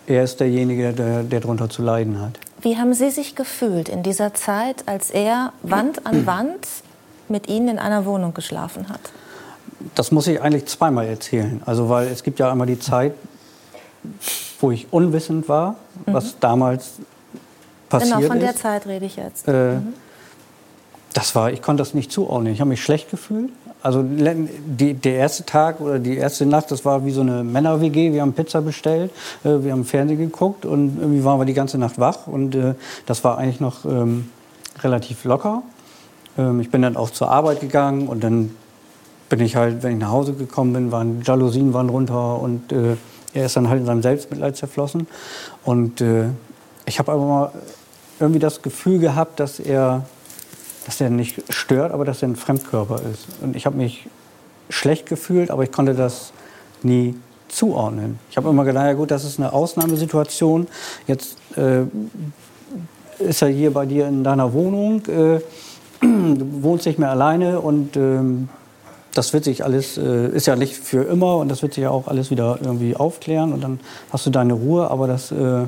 er 0.06 0.24
ist 0.24 0.40
derjenige, 0.40 0.92
der, 0.92 1.22
der 1.22 1.40
darunter 1.40 1.68
zu 1.68 1.82
leiden 1.82 2.20
hat. 2.20 2.38
Wie 2.60 2.76
haben 2.76 2.94
Sie 2.94 3.10
sich 3.10 3.34
gefühlt 3.34 3.88
in 3.88 4.02
dieser 4.02 4.34
Zeit, 4.34 4.84
als 4.86 5.10
er 5.10 5.52
Wand 5.62 6.06
an 6.06 6.26
Wand 6.26 6.66
mit 7.28 7.48
Ihnen 7.48 7.68
in 7.68 7.78
einer 7.78 8.04
Wohnung 8.04 8.34
geschlafen 8.34 8.88
hat? 8.88 9.00
Das 9.94 10.10
muss 10.10 10.26
ich 10.26 10.40
eigentlich 10.40 10.66
zweimal 10.66 11.06
erzählen. 11.06 11.62
Also, 11.66 11.88
weil 11.88 12.08
es 12.08 12.22
gibt 12.22 12.38
ja 12.38 12.50
einmal 12.50 12.66
die 12.66 12.78
Zeit, 12.78 13.14
wo 14.60 14.70
ich 14.70 14.92
unwissend 14.92 15.48
war, 15.48 15.76
mhm. 16.06 16.14
was 16.14 16.38
damals 16.38 16.92
passiert 17.88 18.10
ist. 18.10 18.16
Genau, 18.16 18.32
von 18.32 18.40
der 18.40 18.50
ist. 18.50 18.58
Zeit 18.58 18.86
rede 18.86 19.04
ich 19.04 19.16
jetzt. 19.16 19.46
Äh, 19.48 19.74
mhm. 19.74 19.94
Das 21.12 21.34
war, 21.34 21.50
ich 21.50 21.62
konnte 21.62 21.82
das 21.82 21.94
nicht 21.94 22.12
zuordnen. 22.12 22.52
Ich 22.52 22.60
habe 22.60 22.68
mich 22.68 22.82
schlecht 22.82 23.10
gefühlt. 23.10 23.50
Also 23.86 24.04
die, 24.04 24.94
der 24.94 25.14
erste 25.14 25.44
Tag 25.44 25.80
oder 25.80 26.00
die 26.00 26.16
erste 26.16 26.44
Nacht, 26.44 26.72
das 26.72 26.84
war 26.84 27.06
wie 27.06 27.12
so 27.12 27.20
eine 27.20 27.44
Männer-WG. 27.44 28.12
Wir 28.12 28.22
haben 28.22 28.32
Pizza 28.32 28.60
bestellt, 28.60 29.12
äh, 29.44 29.62
wir 29.62 29.70
haben 29.70 29.84
Fernsehen 29.84 30.18
geguckt 30.18 30.66
und 30.66 30.98
irgendwie 30.98 31.22
waren 31.22 31.38
wir 31.38 31.44
die 31.44 31.54
ganze 31.54 31.78
Nacht 31.78 32.00
wach. 32.00 32.26
Und 32.26 32.56
äh, 32.56 32.74
das 33.06 33.22
war 33.22 33.38
eigentlich 33.38 33.60
noch 33.60 33.84
ähm, 33.84 34.28
relativ 34.82 35.22
locker. 35.22 35.62
Ähm, 36.36 36.58
ich 36.58 36.72
bin 36.72 36.82
dann 36.82 36.96
auch 36.96 37.10
zur 37.10 37.30
Arbeit 37.30 37.60
gegangen 37.60 38.08
und 38.08 38.24
dann 38.24 38.50
bin 39.28 39.38
ich 39.38 39.54
halt, 39.54 39.84
wenn 39.84 39.92
ich 39.92 39.98
nach 40.00 40.10
Hause 40.10 40.32
gekommen 40.32 40.72
bin, 40.72 40.90
waren 40.90 41.22
Jalousien 41.22 41.72
waren 41.72 41.88
runter 41.88 42.40
und 42.42 42.72
äh, 42.72 42.96
er 43.34 43.46
ist 43.46 43.54
dann 43.56 43.68
halt 43.68 43.78
in 43.78 43.86
seinem 43.86 44.02
Selbstmitleid 44.02 44.56
zerflossen. 44.56 45.06
Und 45.64 46.00
äh, 46.00 46.24
ich 46.86 46.98
habe 46.98 47.12
aber 47.12 47.24
mal 47.24 47.52
irgendwie 48.18 48.40
das 48.40 48.62
Gefühl 48.62 48.98
gehabt, 48.98 49.38
dass 49.38 49.60
er 49.60 50.06
dass 50.86 50.98
der 50.98 51.10
nicht 51.10 51.42
stört, 51.52 51.92
aber 51.92 52.04
dass 52.04 52.22
er 52.22 52.28
ein 52.28 52.36
Fremdkörper 52.36 53.00
ist. 53.12 53.26
Und 53.42 53.56
ich 53.56 53.66
habe 53.66 53.76
mich 53.76 54.06
schlecht 54.70 55.06
gefühlt, 55.06 55.50
aber 55.50 55.64
ich 55.64 55.72
konnte 55.72 55.94
das 55.94 56.32
nie 56.82 57.16
zuordnen. 57.48 58.20
Ich 58.30 58.36
habe 58.36 58.48
immer 58.48 58.64
gedacht, 58.64 58.86
ja 58.86 58.92
gut, 58.92 59.10
das 59.10 59.24
ist 59.24 59.40
eine 59.40 59.52
Ausnahmesituation. 59.52 60.68
Jetzt 61.08 61.36
äh, 61.56 61.82
ist 63.18 63.42
er 63.42 63.48
hier 63.48 63.72
bei 63.72 63.84
dir 63.84 64.06
in 64.06 64.22
deiner 64.22 64.52
Wohnung, 64.52 65.04
äh, 65.06 65.40
du 66.00 66.62
wohnst 66.62 66.86
nicht 66.86 66.98
mehr 66.98 67.10
alleine 67.10 67.60
und 67.60 67.96
äh, 67.96 68.20
das 69.12 69.32
wird 69.32 69.44
sich 69.44 69.64
alles, 69.64 69.98
äh, 69.98 70.28
ist 70.28 70.46
ja 70.46 70.54
nicht 70.54 70.74
für 70.74 71.02
immer 71.02 71.36
und 71.38 71.48
das 71.48 71.62
wird 71.62 71.74
sich 71.74 71.82
ja 71.82 71.90
auch 71.90 72.06
alles 72.06 72.30
wieder 72.30 72.58
irgendwie 72.60 72.94
aufklären 72.94 73.52
und 73.52 73.64
dann 73.64 73.80
hast 74.12 74.26
du 74.26 74.30
deine 74.30 74.52
Ruhe, 74.52 74.88
aber 74.90 75.08
das 75.08 75.32
äh, 75.32 75.64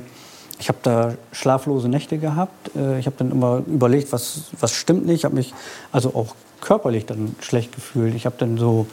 ich 0.59 0.69
habe 0.69 0.79
da 0.83 1.15
schlaflose 1.33 1.88
Nächte 1.88 2.19
gehabt. 2.19 2.75
Äh, 2.77 2.99
ich 2.99 3.07
habe 3.07 3.17
dann 3.19 3.31
immer 3.31 3.62
überlegt, 3.67 4.12
was, 4.12 4.43
was 4.59 4.73
stimmt 4.73 5.07
nicht. 5.07 5.17
Ich 5.17 5.25
habe 5.25 5.35
mich 5.35 5.55
also 5.93 6.15
auch 6.15 6.35
körperlich 6.61 7.07
dann 7.07 7.37
schlecht 7.41 7.75
gefühlt. 7.75 8.15
Ich 8.15 8.27
habe 8.27 8.37
dann 8.38 8.59
so 8.59 8.87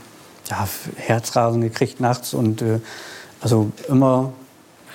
ja, 0.49 0.67
Herzrasen 0.95 1.61
gekriegt 1.61 1.99
nachts 1.99 2.33
und 2.33 2.61
äh, 2.61 2.79
also 3.41 3.71
immer 3.89 4.33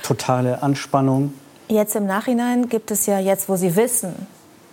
totale 0.03 0.63
Anspannung. 0.63 1.33
Jetzt 1.69 1.95
im 1.95 2.07
Nachhinein 2.07 2.69
gibt 2.69 2.91
es 2.91 3.07
ja 3.07 3.19
jetzt, 3.19 3.49
wo 3.49 3.57
Sie 3.57 3.77
wissen, 3.77 4.27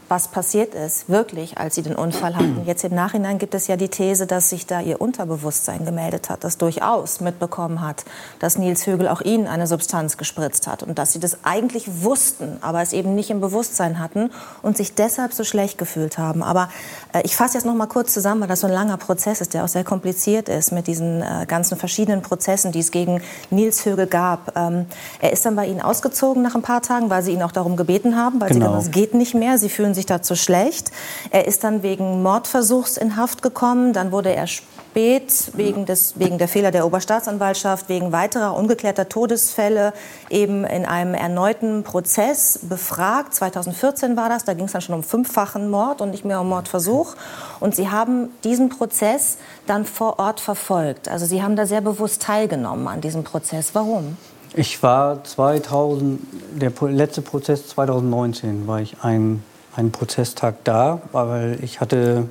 was 0.10 0.30
passiert 0.30 0.74
ist, 0.74 1.10
wirklich, 1.10 1.58
als 1.58 1.76
sie 1.76 1.82
den 1.82 1.96
Unfall 1.96 2.36
hatten. 2.36 2.64
Jetzt 2.66 2.84
im 2.84 2.96
Nachhinein 2.96 3.38
gibt 3.38 3.54
es 3.56 3.68
ja 3.68 3.76
die 3.76 3.90
These, 3.90 4.26
dass 4.26 4.50
sich 4.50 4.66
da 4.66 4.82
ihr 4.82 5.02
Unterbewusstsein 5.02 5.86
gemeldet 5.86 6.30
hat, 6.30 6.44
das 6.44 6.58
durchaus 6.58 7.20
mitbekommen 7.20 7.82
hat, 7.82 8.06
dass 8.40 8.58
Nils 8.58 8.88
Högel 8.88 9.08
auch 9.08 9.22
ihnen 9.22 9.48
eine 9.48 9.68
Substanz 9.68 10.18
gespritzt 10.18 10.68
hat 10.68 10.84
und 10.84 10.98
dass 10.98 11.14
sie 11.14 11.20
das 11.20 11.40
eigentlich 11.44 12.04
wussten, 12.04 12.58
aber 12.62 12.82
es 12.82 12.94
eben 12.94 13.16
nicht 13.16 13.30
im 13.30 13.42
Bewusstsein 13.42 14.00
hatten 14.00 14.32
und 14.62 14.78
sich 14.78 14.96
deshalb 14.96 15.34
so 15.34 15.44
schlecht 15.44 15.78
gefühlt 15.78 16.18
haben. 16.18 16.42
Aber 16.44 16.70
äh, 17.14 17.22
ich 17.24 17.36
fasse 17.36 17.56
jetzt 17.56 17.66
noch 17.66 17.76
mal 17.76 17.88
kurz 17.88 18.14
zusammen, 18.14 18.42
weil 18.42 18.48
das 18.48 18.62
so 18.62 18.68
ein 18.68 18.74
langer 18.74 18.98
Prozess 18.98 19.42
ist, 19.42 19.54
der 19.54 19.64
auch 19.64 19.68
sehr 19.68 19.84
kompliziert 19.84 20.48
ist 20.48 20.72
mit 20.72 20.88
diesen 20.88 21.22
äh, 21.22 21.46
ganzen 21.48 21.78
verschiedenen 21.78 22.22
Prozessen, 22.22 22.72
die 22.72 22.80
es 22.80 22.92
gegen 22.92 23.22
Nils 23.50 23.86
Högel 23.86 24.08
gab. 24.08 24.56
Ähm, 24.56 24.86
er 25.20 25.34
ist 25.34 25.46
dann 25.46 25.56
bei 25.56 25.66
Ihnen 25.66 25.82
ausgezogen 25.82 26.42
nach 26.44 26.56
ein 26.56 26.62
paar 26.62 26.82
Tagen, 26.82 27.10
weil 27.10 27.24
Sie 27.24 27.34
ihn 27.34 27.44
auch 27.44 27.52
darum 27.52 27.76
gebeten 27.76 28.16
haben, 28.16 28.40
weil 28.40 28.50
genau. 28.50 28.68
Sie 28.68 28.72
gesagt, 28.72 28.86
es 28.86 28.92
geht 28.92 29.14
nicht 29.14 29.34
mehr, 29.34 29.58
Sie 29.58 29.70
fühlen 29.70 29.94
sich 29.98 30.06
dazu 30.06 30.36
schlecht. 30.36 30.92
Er 31.30 31.46
ist 31.46 31.64
dann 31.64 31.84
wegen 31.84 32.24
Mordversuchs 32.24 32.96
in 32.96 33.18
Haft 33.18 33.42
gekommen. 33.42 33.92
Dann 33.92 34.14
wurde 34.14 34.34
er 34.34 34.48
spät 34.48 35.52
wegen, 35.54 35.86
des, 35.86 36.20
wegen 36.20 36.38
der 36.38 36.48
Fehler 36.48 36.72
der 36.72 36.86
Oberstaatsanwaltschaft, 36.86 37.90
wegen 37.90 38.12
weiterer 38.12 38.56
ungeklärter 38.56 39.10
Todesfälle 39.10 39.94
eben 40.30 40.64
in 40.64 40.86
einem 40.86 41.14
erneuten 41.14 41.84
Prozess 41.84 42.60
befragt. 42.64 43.36
2014 43.36 44.16
war 44.18 44.30
das. 44.30 44.46
Da 44.46 44.54
ging 44.54 44.66
es 44.66 44.72
dann 44.72 44.82
schon 44.82 44.96
um 44.96 45.04
fünffachen 45.04 45.70
Mord 45.70 46.02
und 46.02 46.12
nicht 46.12 46.26
mehr 46.26 46.42
um 46.42 46.50
Mordversuch. 46.50 47.16
Und 47.60 47.76
Sie 47.76 47.90
haben 47.90 48.30
diesen 48.44 48.70
Prozess 48.70 49.38
dann 49.66 49.86
vor 49.86 50.20
Ort 50.20 50.40
verfolgt. 50.40 51.10
Also 51.10 51.26
Sie 51.26 51.44
haben 51.44 51.56
da 51.56 51.66
sehr 51.66 51.82
bewusst 51.82 52.22
teilgenommen 52.22 52.88
an 52.88 53.02
diesem 53.02 53.24
Prozess. 53.24 53.72
Warum? 53.74 54.18
Ich 54.56 54.82
war 54.82 55.24
2000, 55.24 56.20
der 56.60 56.72
letzte 56.90 57.22
Prozess 57.22 57.68
2019 57.68 58.66
war 58.66 58.82
ich 58.82 59.04
ein 59.04 59.44
einen 59.78 59.92
Prozesstag 59.92 60.64
da, 60.64 61.02
weil 61.12 61.60
ich 61.62 61.80
hatte, 61.80 62.28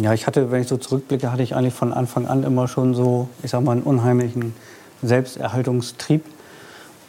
ja, 0.00 0.14
ich 0.14 0.26
hatte, 0.26 0.50
wenn 0.50 0.62
ich 0.62 0.68
so 0.68 0.78
zurückblicke, 0.78 1.30
hatte 1.30 1.42
ich 1.42 1.54
eigentlich 1.54 1.74
von 1.74 1.92
Anfang 1.92 2.26
an 2.26 2.42
immer 2.42 2.66
schon 2.68 2.94
so, 2.94 3.28
ich 3.42 3.50
sag 3.50 3.62
mal, 3.62 3.72
einen 3.72 3.82
unheimlichen 3.82 4.54
Selbsterhaltungstrieb. 5.02 6.24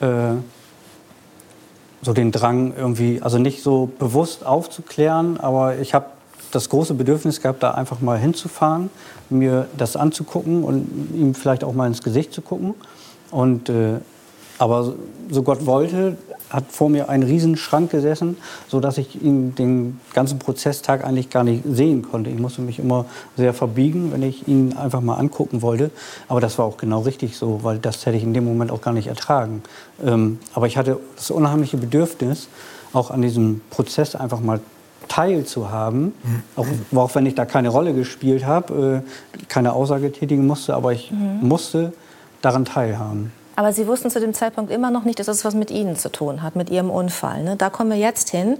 Äh, 0.01 0.33
so 2.01 2.13
den 2.13 2.31
Drang 2.31 2.73
irgendwie, 2.77 3.21
also 3.21 3.37
nicht 3.37 3.61
so 3.61 3.89
bewusst 3.99 4.45
aufzuklären, 4.45 5.37
aber 5.37 5.77
ich 5.79 5.93
habe 5.93 6.05
das 6.51 6.69
große 6.69 6.93
Bedürfnis 6.93 7.41
gehabt, 7.41 7.61
da 7.61 7.71
einfach 7.71 7.99
mal 7.99 8.17
hinzufahren, 8.17 8.89
mir 9.29 9.67
das 9.77 9.95
anzugucken 9.95 10.63
und 10.63 11.11
ihm 11.13 11.35
vielleicht 11.35 11.63
auch 11.63 11.73
mal 11.73 11.87
ins 11.87 12.01
Gesicht 12.01 12.33
zu 12.33 12.41
gucken. 12.41 12.73
Und, 13.31 13.69
äh, 13.69 13.99
aber 14.57 14.93
so 15.29 15.43
Gott 15.43 15.65
wollte, 15.65 16.17
hat 16.49 16.71
vor 16.71 16.89
mir 16.89 17.09
ein 17.09 17.23
Riesenschrank 17.23 17.91
gesessen, 17.91 18.37
sodass 18.67 18.97
ich 18.97 19.21
ihn 19.21 19.55
den 19.55 19.99
ganzen 20.13 20.39
Prozesstag 20.39 21.03
eigentlich 21.03 21.29
gar 21.29 21.43
nicht 21.43 21.63
sehen 21.69 22.01
konnte. 22.01 22.29
Ich 22.29 22.39
musste 22.39 22.61
mich 22.61 22.79
immer 22.79 23.05
sehr 23.37 23.53
verbiegen, 23.53 24.11
wenn 24.11 24.23
ich 24.23 24.47
ihn 24.47 24.75
einfach 24.75 25.01
mal 25.01 25.15
angucken 25.15 25.61
wollte. 25.61 25.91
Aber 26.27 26.41
das 26.41 26.57
war 26.57 26.65
auch 26.65 26.77
genau 26.77 27.01
richtig 27.01 27.37
so, 27.37 27.63
weil 27.63 27.77
das 27.77 28.05
hätte 28.05 28.17
ich 28.17 28.23
in 28.23 28.33
dem 28.33 28.45
Moment 28.45 28.71
auch 28.71 28.81
gar 28.81 28.93
nicht 28.93 29.07
ertragen. 29.07 29.63
Ähm, 30.03 30.39
aber 30.53 30.67
ich 30.67 30.77
hatte 30.77 30.99
das 31.15 31.31
unheimliche 31.31 31.77
Bedürfnis, 31.77 32.47
auch 32.93 33.11
an 33.11 33.21
diesem 33.21 33.61
Prozess 33.69 34.15
einfach 34.15 34.39
mal 34.39 34.59
teilzuhaben, 35.07 36.13
mhm. 36.23 36.43
auch, 36.55 36.67
auch 36.95 37.15
wenn 37.15 37.25
ich 37.25 37.35
da 37.35 37.45
keine 37.45 37.69
Rolle 37.69 37.93
gespielt 37.93 38.45
habe, 38.45 39.03
äh, 39.03 39.45
keine 39.47 39.73
Aussage 39.73 40.11
tätigen 40.11 40.47
musste, 40.47 40.75
aber 40.75 40.93
ich 40.93 41.11
mhm. 41.11 41.39
musste 41.41 41.93
daran 42.41 42.65
teilhaben. 42.65 43.31
Aber 43.59 43.73
Sie 43.73 43.87
wussten 43.87 44.09
zu 44.09 44.21
dem 44.21 44.33
Zeitpunkt 44.33 44.71
immer 44.71 44.89
noch 44.89 45.03
nicht, 45.03 45.19
dass 45.19 45.27
es 45.27 45.43
was 45.43 45.53
mit 45.53 45.69
Ihnen 45.69 45.97
zu 45.97 46.09
tun 46.09 46.43
hat, 46.43 46.55
mit 46.55 46.69
Ihrem 46.69 46.89
Unfall. 46.89 47.43
Ne? 47.43 47.57
Da 47.57 47.69
kommen 47.69 47.89
wir 47.89 47.97
jetzt 47.97 48.29
hin. 48.29 48.57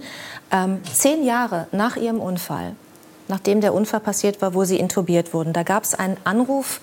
Ähm, 0.52 0.82
zehn 0.92 1.24
Jahre 1.24 1.68
nach 1.72 1.96
Ihrem 1.96 2.20
Unfall, 2.20 2.74
nachdem 3.26 3.62
der 3.62 3.72
Unfall 3.72 4.00
passiert 4.00 4.42
war, 4.42 4.52
wo 4.52 4.64
Sie 4.64 4.78
intubiert 4.78 5.32
wurden, 5.32 5.54
da 5.54 5.62
gab 5.62 5.84
es 5.84 5.94
einen 5.94 6.18
Anruf 6.24 6.82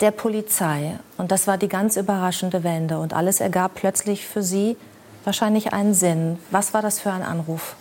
der 0.00 0.10
Polizei. 0.10 0.98
Und 1.18 1.30
das 1.30 1.46
war 1.46 1.56
die 1.56 1.68
ganz 1.68 1.96
überraschende 1.96 2.64
Wende. 2.64 2.98
Und 2.98 3.14
alles 3.14 3.38
ergab 3.38 3.76
plötzlich 3.76 4.26
für 4.26 4.42
Sie 4.42 4.76
wahrscheinlich 5.22 5.72
einen 5.72 5.94
Sinn. 5.94 6.40
Was 6.50 6.74
war 6.74 6.82
das 6.82 6.98
für 6.98 7.12
ein 7.12 7.22
Anruf? 7.22 7.76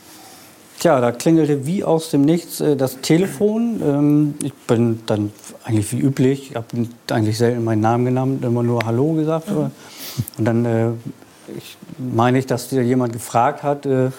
Tja, 0.82 1.00
da 1.00 1.12
klingelte 1.12 1.68
wie 1.68 1.84
aus 1.84 2.10
dem 2.10 2.22
Nichts 2.24 2.60
äh, 2.60 2.76
das 2.76 3.02
Telefon. 3.02 3.80
Ähm, 3.86 4.34
ich 4.42 4.52
bin 4.66 5.02
dann 5.06 5.32
eigentlich 5.64 5.92
wie 5.92 6.00
üblich, 6.00 6.50
ich 6.50 6.56
habe 6.56 6.66
eigentlich 7.12 7.38
selten 7.38 7.64
meinen 7.64 7.82
Namen 7.82 8.06
genannt, 8.06 8.44
immer 8.44 8.64
nur 8.64 8.84
Hallo 8.84 9.14
gesagt. 9.14 9.52
Mhm. 9.52 9.70
Und 10.40 10.46
dann 10.46 10.66
äh, 10.66 10.90
ich, 11.56 11.78
meine 12.00 12.40
ich, 12.40 12.48
dass 12.48 12.70
dir 12.70 12.82
jemand 12.82 13.14
gefragt 13.14 13.62
hat, 13.62 13.86
äh, 13.86 14.10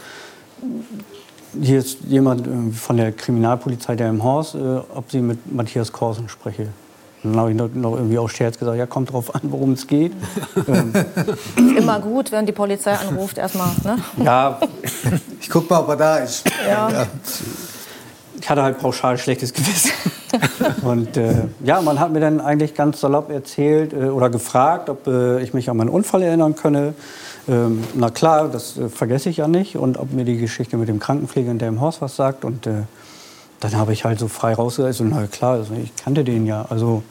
hier 1.61 1.78
ist 1.81 1.99
jemand 2.07 2.47
äh, 2.47 2.73
von 2.73 2.97
der 2.97 3.11
Kriminalpolizei 3.11 3.97
der 3.97 4.09
im 4.09 4.23
Haus, 4.23 4.54
äh, 4.54 4.59
ob 4.59 5.11
sie 5.11 5.21
mit 5.21 5.52
Matthias 5.52 5.90
Korsen 5.90 6.28
spreche. 6.28 6.69
Dann 7.23 7.37
habe 7.37 7.50
ich 7.50 7.57
noch, 7.57 7.69
irgendwie 7.75 8.19
aus 8.19 8.33
Scherz 8.33 8.59
gesagt, 8.59 8.76
ja, 8.76 8.87
kommt 8.87 9.12
drauf 9.12 9.35
an, 9.35 9.43
worum 9.45 9.73
es 9.73 9.87
geht. 9.87 10.12
ähm. 10.69 10.93
Immer 11.76 12.00
gut, 12.00 12.33
wenn 12.33 12.47
die 12.47 12.52
Polizei 12.52 12.95
anruft, 12.95 13.38
erstmal. 13.38 13.71
Ne? 13.85 13.99
Ja. 14.25 14.59
Ich 15.41 15.50
guck 15.50 15.69
mal, 15.69 15.81
ob 15.81 15.88
er 15.88 15.97
da 15.97 16.17
ist. 16.19 16.45
Ja. 16.67 16.88
ja. 16.88 17.07
Ich 18.41 18.49
hatte 18.49 18.62
halt 18.62 18.79
pauschal 18.79 19.19
schlechtes 19.19 19.52
Gewissen. 19.52 19.91
Und 20.83 21.17
äh, 21.17 21.49
ja, 21.64 21.81
man 21.81 21.99
hat 21.99 22.12
mir 22.12 22.21
dann 22.21 22.41
eigentlich 22.41 22.75
ganz 22.75 23.00
salopp 23.00 23.31
erzählt 23.31 23.93
äh, 23.93 24.05
oder 24.07 24.31
gefragt, 24.31 24.88
ob 24.88 25.07
äh, 25.09 25.43
ich 25.43 25.52
mich 25.52 25.69
an 25.69 25.76
meinen 25.76 25.91
Unfall 25.91 26.23
erinnern 26.23 26.55
könne. 26.55 26.95
Ähm, 27.49 27.83
na 27.95 28.11
klar, 28.11 28.49
das 28.49 28.79
äh, 28.79 28.88
vergesse 28.88 29.31
ich 29.31 29.38
ja 29.38 29.49
nicht. 29.49 29.76
Und 29.76 29.99
ob 29.99 30.12
mir 30.12 30.25
die 30.25 30.38
Geschichte 30.38 30.76
mit 30.76 30.88
dem 30.88 31.00
Krankenpfleger 31.00 31.50
in 31.50 31.59
der 31.59 31.69
im 31.69 31.81
Haus 31.81 32.00
was 32.00 32.17
sagt. 32.17 32.45
Und 32.45 32.67
äh, 32.67 32.83
dann 33.62 33.76
habe 33.76 33.92
ich 33.92 34.04
halt 34.04 34.19
so 34.19 34.28
frei 34.28 34.54
rausgesagt, 34.54 34.95
so, 34.95 35.04
na 35.04 35.26
klar, 35.26 35.52
also 35.54 35.75
ich 35.75 35.95
kannte 35.97 36.25
den 36.25 36.47
ja. 36.47 36.66
Also, 36.69 37.02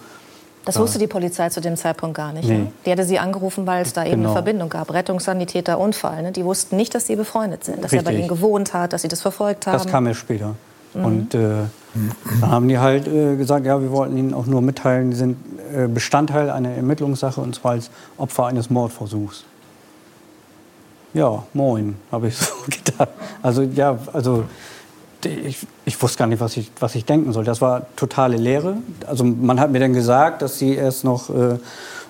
das 0.65 0.77
wusste 0.77 1.00
die 1.00 1.08
Polizei 1.08 1.50
zu 1.50 1.60
dem 1.60 1.75
Zeitpunkt 1.75 2.15
gar 2.15 2.34
nicht. 2.34 2.48
Nee. 2.48 2.60
Ne? 2.60 2.72
Die 2.86 2.91
hatte 2.91 3.03
sie 3.03 3.17
angerufen, 3.17 3.65
weil 3.65 3.81
es 3.81 3.93
da 3.93 4.03
eben 4.03 4.17
genau. 4.17 4.29
eine 4.29 4.34
Verbindung 4.34 4.70
gab. 4.70 4.93
Rettungssanitäter, 4.93 5.79
Unfall. 5.79 6.22
Ne? 6.22 6.31
Die 6.31 6.46
wussten 6.46 6.75
nicht, 6.75 6.93
dass 6.93 7.08
sie 7.08 7.15
befreundet 7.15 7.63
sind, 7.63 7.77
dass 7.77 7.91
Richtig. 7.91 8.00
er 8.00 8.03
bei 8.03 8.17
ihnen 8.17 8.27
gewohnt 8.27 8.74
hat, 8.74 8.93
dass 8.93 9.01
sie 9.01 9.08
das 9.08 9.22
verfolgt 9.22 9.65
haben. 9.65 9.74
Das 9.74 9.88
kam 9.88 10.05
erst 10.05 10.20
später. 10.20 10.55
Mhm. 10.93 11.05
Und 11.05 11.34
äh, 11.34 11.39
dann 12.41 12.51
haben 12.51 12.67
die 12.67 12.77
halt 12.77 13.08
äh, 13.08 13.38
gesagt, 13.38 13.65
ja, 13.65 13.81
wir 13.81 13.91
wollten 13.91 14.17
ihnen 14.17 14.34
auch 14.34 14.46
nur 14.46 14.62
mitteilen, 14.62 15.12
die 15.12 15.17
sind 15.17 15.38
äh, 15.74 15.88
Bestandteil 15.88 16.50
einer 16.50 16.70
Ermittlungssache 16.70 17.41
und 17.41 17.55
zwar 17.55 17.72
als 17.72 17.89
Opfer 18.17 18.46
eines 18.46 18.70
Mordversuchs. 18.70 19.46
Ja, 21.13 21.43
moin, 21.53 21.96
habe 22.12 22.27
ich 22.27 22.38
so 22.38 22.53
gedacht. 22.70 23.10
Also 23.41 23.63
ja, 23.63 23.98
also 24.13 24.46
ich, 25.25 25.65
ich, 25.85 26.01
wusste 26.01 26.19
gar 26.19 26.27
nicht, 26.27 26.39
was 26.39 26.57
ich, 26.57 26.71
was 26.79 26.95
ich 26.95 27.05
denken 27.05 27.33
soll. 27.33 27.43
Das 27.43 27.61
war 27.61 27.87
totale 27.95 28.37
Leere. 28.37 28.77
Also 29.07 29.23
man 29.23 29.59
hat 29.59 29.71
mir 29.71 29.79
dann 29.79 29.93
gesagt, 29.93 30.41
dass 30.41 30.57
sie 30.57 30.75
erst 30.75 31.03
noch, 31.03 31.29
äh, 31.29 31.57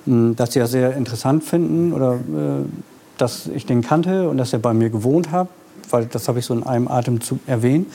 dass 0.05 0.53
sie 0.53 0.59
das 0.59 0.71
sehr 0.71 0.95
interessant 0.95 1.43
finden 1.43 1.93
oder 1.93 2.15
äh, 2.15 2.65
dass 3.17 3.47
ich 3.47 3.65
den 3.65 3.81
kannte 3.81 4.29
und 4.29 4.37
dass 4.37 4.53
er 4.53 4.59
bei 4.59 4.73
mir 4.73 4.89
gewohnt 4.89 5.31
hat, 5.31 5.47
weil 5.89 6.05
das 6.05 6.27
habe 6.27 6.39
ich 6.39 6.45
so 6.45 6.53
in 6.53 6.63
einem 6.63 6.87
Atemzug 6.87 7.39
erwähnt. 7.47 7.87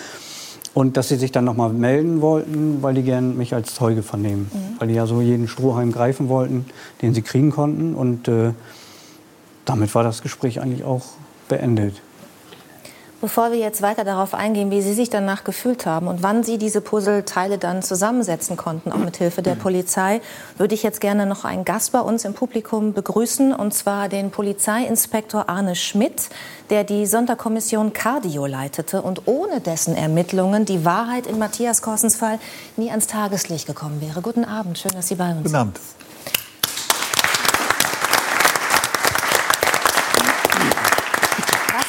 Und 0.75 0.99
dass 0.99 1.09
sie 1.09 1.17
sich 1.17 1.33
dann 1.33 1.47
noch 1.47 1.57
mal 1.57 1.73
melden 1.73 2.21
wollten, 2.21 2.83
weil 2.83 2.93
die 2.93 3.03
gern 3.03 3.39
mich 3.39 3.55
als 3.55 3.75
Zeuge 3.75 4.03
vernehmen. 4.03 4.51
Mhm. 4.53 4.79
Weil 4.79 4.89
die 4.89 4.95
ja 4.95 5.07
so 5.07 5.23
jeden 5.23 5.49
Strohhalm 5.49 5.91
greifen 5.91 6.29
wollten, 6.29 6.67
den 7.01 7.15
sie 7.15 7.23
kriegen 7.23 7.51
konnten. 7.51 7.95
Und 7.95 8.29
äh, 8.29 8.53
damit 9.65 9.95
war 9.95 10.05
das 10.05 10.21
Gespräch 10.21 10.61
eigentlich 10.61 10.85
auch 10.85 11.05
beendet. 11.49 11.95
Bevor 13.27 13.51
wir 13.51 13.59
jetzt 13.59 13.83
weiter 13.83 14.05
darauf 14.05 14.35
eingehen, 14.35 14.71
wie 14.71 14.81
Sie 14.83 14.95
sich 14.95 15.11
danach 15.11 15.43
gefühlt 15.43 15.85
haben 15.85 16.07
und 16.07 16.23
wann 16.23 16.45
Sie 16.45 16.59
diese 16.59 16.81
Puzzleteile 16.81 17.59
dann 17.59 17.83
zusammensetzen 17.83 18.57
konnten, 18.57 18.93
auch 18.93 18.99
mit 18.99 19.17
Hilfe 19.17 19.43
der 19.43 19.57
Polizei, 19.57 20.21
würde 20.59 20.77
ich 20.77 20.85
jetzt 20.85 21.01
gerne 21.01 21.27
noch 21.27 21.45
einen 21.45 21.65
Gast 21.65 21.91
bei 21.91 21.99
uns 21.99 22.25
im 22.25 22.35
Publikum 22.35 22.93
begrüßen, 22.93 23.53
und 23.53 23.75
zwar 23.75 24.09
den 24.09 24.31
Polizeiinspektor 24.31 25.49
Arne 25.49 25.75
Schmidt, 25.75 26.29
der 26.71 26.85
die 26.85 27.05
Sonderkommission 27.05 27.93
Cardio 27.93 28.47
leitete 28.47 29.03
und 29.03 29.23
ohne 29.27 29.61
dessen 29.61 29.97
Ermittlungen 29.97 30.65
die 30.65 30.85
Wahrheit 30.85 31.27
in 31.27 31.41
Matthias 31.41 31.83
Korsens 31.83 32.15
Fall 32.15 32.39
nie 32.77 32.91
ans 32.91 33.09
Tageslicht 33.09 33.67
gekommen 33.67 34.01
wäre. 34.01 34.23
Guten 34.23 34.45
Abend, 34.45 34.79
schön, 34.79 34.93
dass 34.93 35.09
Sie 35.09 35.17
bei 35.17 35.31
uns 35.31 35.39
sind. 35.39 35.45
Guten 35.47 35.57
Abend. 35.57 35.81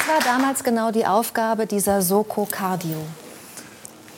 War 0.08 0.20
damals 0.24 0.64
genau 0.64 0.92
die 0.92 1.06
Aufgabe 1.06 1.66
dieser 1.66 2.02
Soko 2.02 2.48
Cardio? 2.50 2.98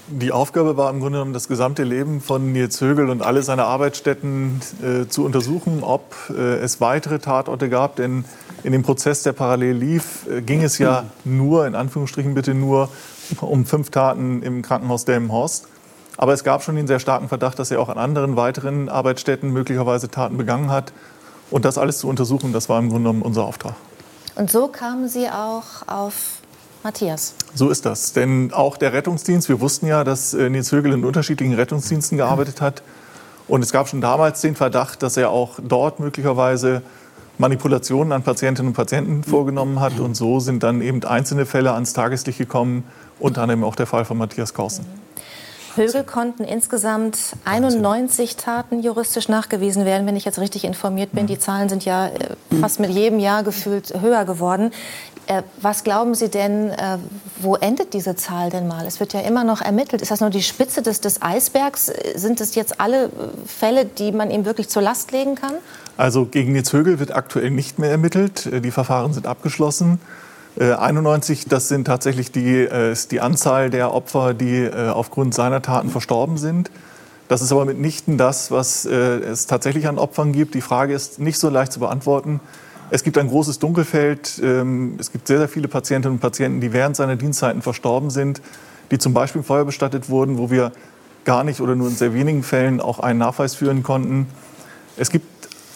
Die 0.07 0.31
Aufgabe 0.31 0.77
war 0.77 0.89
im 0.89 0.99
Grunde 0.99 1.17
genommen, 1.17 1.33
das 1.33 1.47
gesamte 1.47 1.83
Leben 1.83 2.21
von 2.21 2.51
Nils 2.51 2.79
Högel 2.81 3.09
und 3.09 3.21
alle 3.21 3.43
seine 3.43 3.65
Arbeitsstätten 3.65 4.61
äh, 4.83 5.07
zu 5.07 5.23
untersuchen, 5.23 5.83
ob 5.83 6.15
äh, 6.29 6.57
es 6.57 6.81
weitere 6.81 7.19
Tatorte 7.19 7.69
gab. 7.69 7.95
Denn 7.95 8.25
in 8.63 8.71
dem 8.71 8.83
Prozess, 8.83 9.23
der 9.23 9.33
parallel 9.33 9.75
lief, 9.75 10.27
äh, 10.27 10.41
ging 10.41 10.63
es 10.63 10.77
ja 10.77 11.05
nur, 11.25 11.65
in 11.65 11.75
Anführungsstrichen 11.75 12.33
bitte 12.33 12.53
nur, 12.53 12.89
um 13.41 13.65
fünf 13.65 13.91
Taten 13.91 14.41
im 14.41 14.61
Krankenhaus 14.61 15.05
Delmenhorst. 15.05 15.67
Aber 16.17 16.33
es 16.33 16.43
gab 16.43 16.63
schon 16.63 16.75
den 16.75 16.87
sehr 16.87 16.99
starken 16.99 17.29
Verdacht, 17.29 17.57
dass 17.59 17.71
er 17.71 17.79
auch 17.79 17.89
an 17.89 17.97
anderen 17.97 18.35
weiteren 18.35 18.89
Arbeitsstätten 18.89 19.51
möglicherweise 19.51 20.09
Taten 20.09 20.37
begangen 20.37 20.71
hat. 20.71 20.91
Und 21.51 21.65
das 21.65 21.77
alles 21.77 21.99
zu 21.99 22.07
untersuchen, 22.07 22.51
das 22.51 22.67
war 22.67 22.79
im 22.79 22.89
Grunde 22.89 23.09
genommen 23.09 23.21
unser 23.21 23.43
Auftrag. 23.43 23.75
Und 24.39 24.49
so 24.49 24.69
kamen 24.69 25.09
Sie 25.09 25.27
auch 25.29 25.85
auf 25.85 26.39
Matthias. 26.81 27.35
So 27.55 27.69
ist 27.69 27.85
das. 27.85 28.13
Denn 28.13 28.53
auch 28.53 28.77
der 28.77 28.93
Rettungsdienst, 28.93 29.49
wir 29.49 29.59
wussten 29.59 29.85
ja, 29.85 30.05
dass 30.05 30.33
äh, 30.33 30.49
Nils 30.49 30.71
Högel 30.71 30.93
in 30.93 31.03
unterschiedlichen 31.03 31.55
Rettungsdiensten 31.55 32.17
gearbeitet 32.17 32.61
hat. 32.61 32.81
Und 33.49 33.63
es 33.63 33.73
gab 33.73 33.89
schon 33.89 33.99
damals 33.99 34.39
den 34.39 34.55
Verdacht, 34.55 35.03
dass 35.03 35.17
er 35.17 35.29
auch 35.31 35.59
dort 35.61 35.99
möglicherweise 35.99 36.83
Manipulationen 37.37 38.13
an 38.13 38.23
Patientinnen 38.23 38.69
und 38.69 38.75
Patienten 38.75 39.25
vorgenommen 39.25 39.81
hat. 39.81 39.99
Und 39.99 40.15
so 40.15 40.39
sind 40.39 40.63
dann 40.63 40.81
eben 40.81 41.03
einzelne 41.03 41.45
Fälle 41.45 41.73
ans 41.73 41.91
Tageslicht 41.91 42.37
gekommen, 42.37 42.85
unter 43.19 43.41
anderem 43.41 43.65
auch 43.65 43.75
der 43.75 43.87
Fall 43.87 44.05
von 44.05 44.17
Matthias 44.17 44.53
Korsen. 44.53 44.85
Högel 45.75 46.03
konnten 46.03 46.43
insgesamt 46.43 47.17
91 47.45 48.35
Taten 48.35 48.81
juristisch 48.81 49.27
nachgewiesen 49.29 49.85
werden, 49.85 50.07
wenn 50.07 50.15
ich 50.15 50.25
jetzt 50.25 50.39
richtig 50.39 50.63
informiert 50.63 51.11
bin. 51.11 51.27
Die 51.27 51.39
Zahlen 51.39 51.69
sind 51.69 51.85
ja 51.85 52.07
äh, 52.07 52.35
fast 52.59 52.79
mit 52.79 52.89
jedem 52.89 53.19
Jahr 53.19 53.43
gefühlt 53.43 53.93
höher 54.01 54.25
geworden. 54.25 54.71
Äh, 55.27 55.43
was 55.61 55.83
glauben 55.83 56.15
Sie 56.15 56.29
denn, 56.29 56.69
äh, 56.69 56.97
wo 57.39 57.55
endet 57.55 57.93
diese 57.93 58.15
Zahl 58.15 58.49
denn 58.49 58.67
mal? 58.67 58.85
Es 58.85 58.99
wird 58.99 59.13
ja 59.13 59.21
immer 59.21 59.43
noch 59.43 59.61
ermittelt. 59.61 60.01
Ist 60.01 60.11
das 60.11 60.21
nur 60.21 60.31
die 60.31 60.43
Spitze 60.43 60.81
des, 60.81 61.01
des 61.01 61.21
Eisbergs? 61.21 61.91
Sind 62.15 62.41
es 62.41 62.55
jetzt 62.55 62.79
alle 62.79 63.09
Fälle, 63.45 63.85
die 63.85 64.11
man 64.11 64.31
ihm 64.31 64.45
wirklich 64.45 64.69
zur 64.69 64.81
Last 64.81 65.11
legen 65.11 65.35
kann? 65.35 65.53
Also 65.97 66.25
gegen 66.25 66.53
Nils 66.53 66.73
Högel 66.73 66.99
wird 66.99 67.15
aktuell 67.15 67.51
nicht 67.51 67.77
mehr 67.77 67.91
ermittelt. 67.91 68.49
Die 68.63 68.71
Verfahren 68.71 69.13
sind 69.13 69.27
abgeschlossen. 69.27 69.99
91, 70.57 71.45
das 71.45 71.67
sind 71.67 71.85
tatsächlich 71.85 72.31
die, 72.31 72.55
ist 72.63 73.11
die 73.11 73.21
Anzahl 73.21 73.69
der 73.69 73.93
Opfer, 73.93 74.33
die 74.33 74.69
aufgrund 74.69 75.33
seiner 75.33 75.61
Taten 75.61 75.89
verstorben 75.89 76.37
sind. 76.37 76.71
Das 77.27 77.41
ist 77.41 77.51
aber 77.51 77.65
mitnichten 77.65 78.17
das, 78.17 78.51
was 78.51 78.83
es 78.85 79.45
tatsächlich 79.45 79.87
an 79.87 79.97
Opfern 79.97 80.33
gibt. 80.33 80.55
Die 80.55 80.61
Frage 80.61 80.93
ist 80.93 81.19
nicht 81.19 81.37
so 81.37 81.49
leicht 81.49 81.71
zu 81.71 81.79
beantworten. 81.79 82.41
Es 82.91 83.03
gibt 83.03 83.17
ein 83.17 83.27
großes 83.27 83.59
Dunkelfeld. 83.59 84.41
Ähm, 84.43 84.95
es 84.99 85.11
gibt 85.11 85.27
sehr, 85.27 85.37
sehr 85.37 85.49
viele 85.49 85.67
Patientinnen 85.67 86.15
und 86.15 86.21
Patienten, 86.21 86.59
die 86.59 86.73
während 86.73 86.95
seiner 86.95 87.15
Dienstzeiten 87.15 87.61
verstorben 87.61 88.09
sind, 88.09 88.41
die 88.91 88.97
zum 88.97 89.13
Beispiel 89.13 89.41
im 89.41 89.45
Feuer 89.45 89.65
bestattet 89.65 90.09
wurden, 90.09 90.37
wo 90.37 90.49
wir 90.49 90.71
gar 91.25 91.43
nicht 91.43 91.61
oder 91.61 91.75
nur 91.75 91.89
in 91.89 91.95
sehr 91.95 92.13
wenigen 92.13 92.41
Fällen 92.41 92.81
auch 92.81 92.99
einen 92.99 93.19
Nachweis 93.19 93.53
führen 93.53 93.83
konnten. 93.83 94.27
Es 94.97 95.11
gibt 95.11 95.27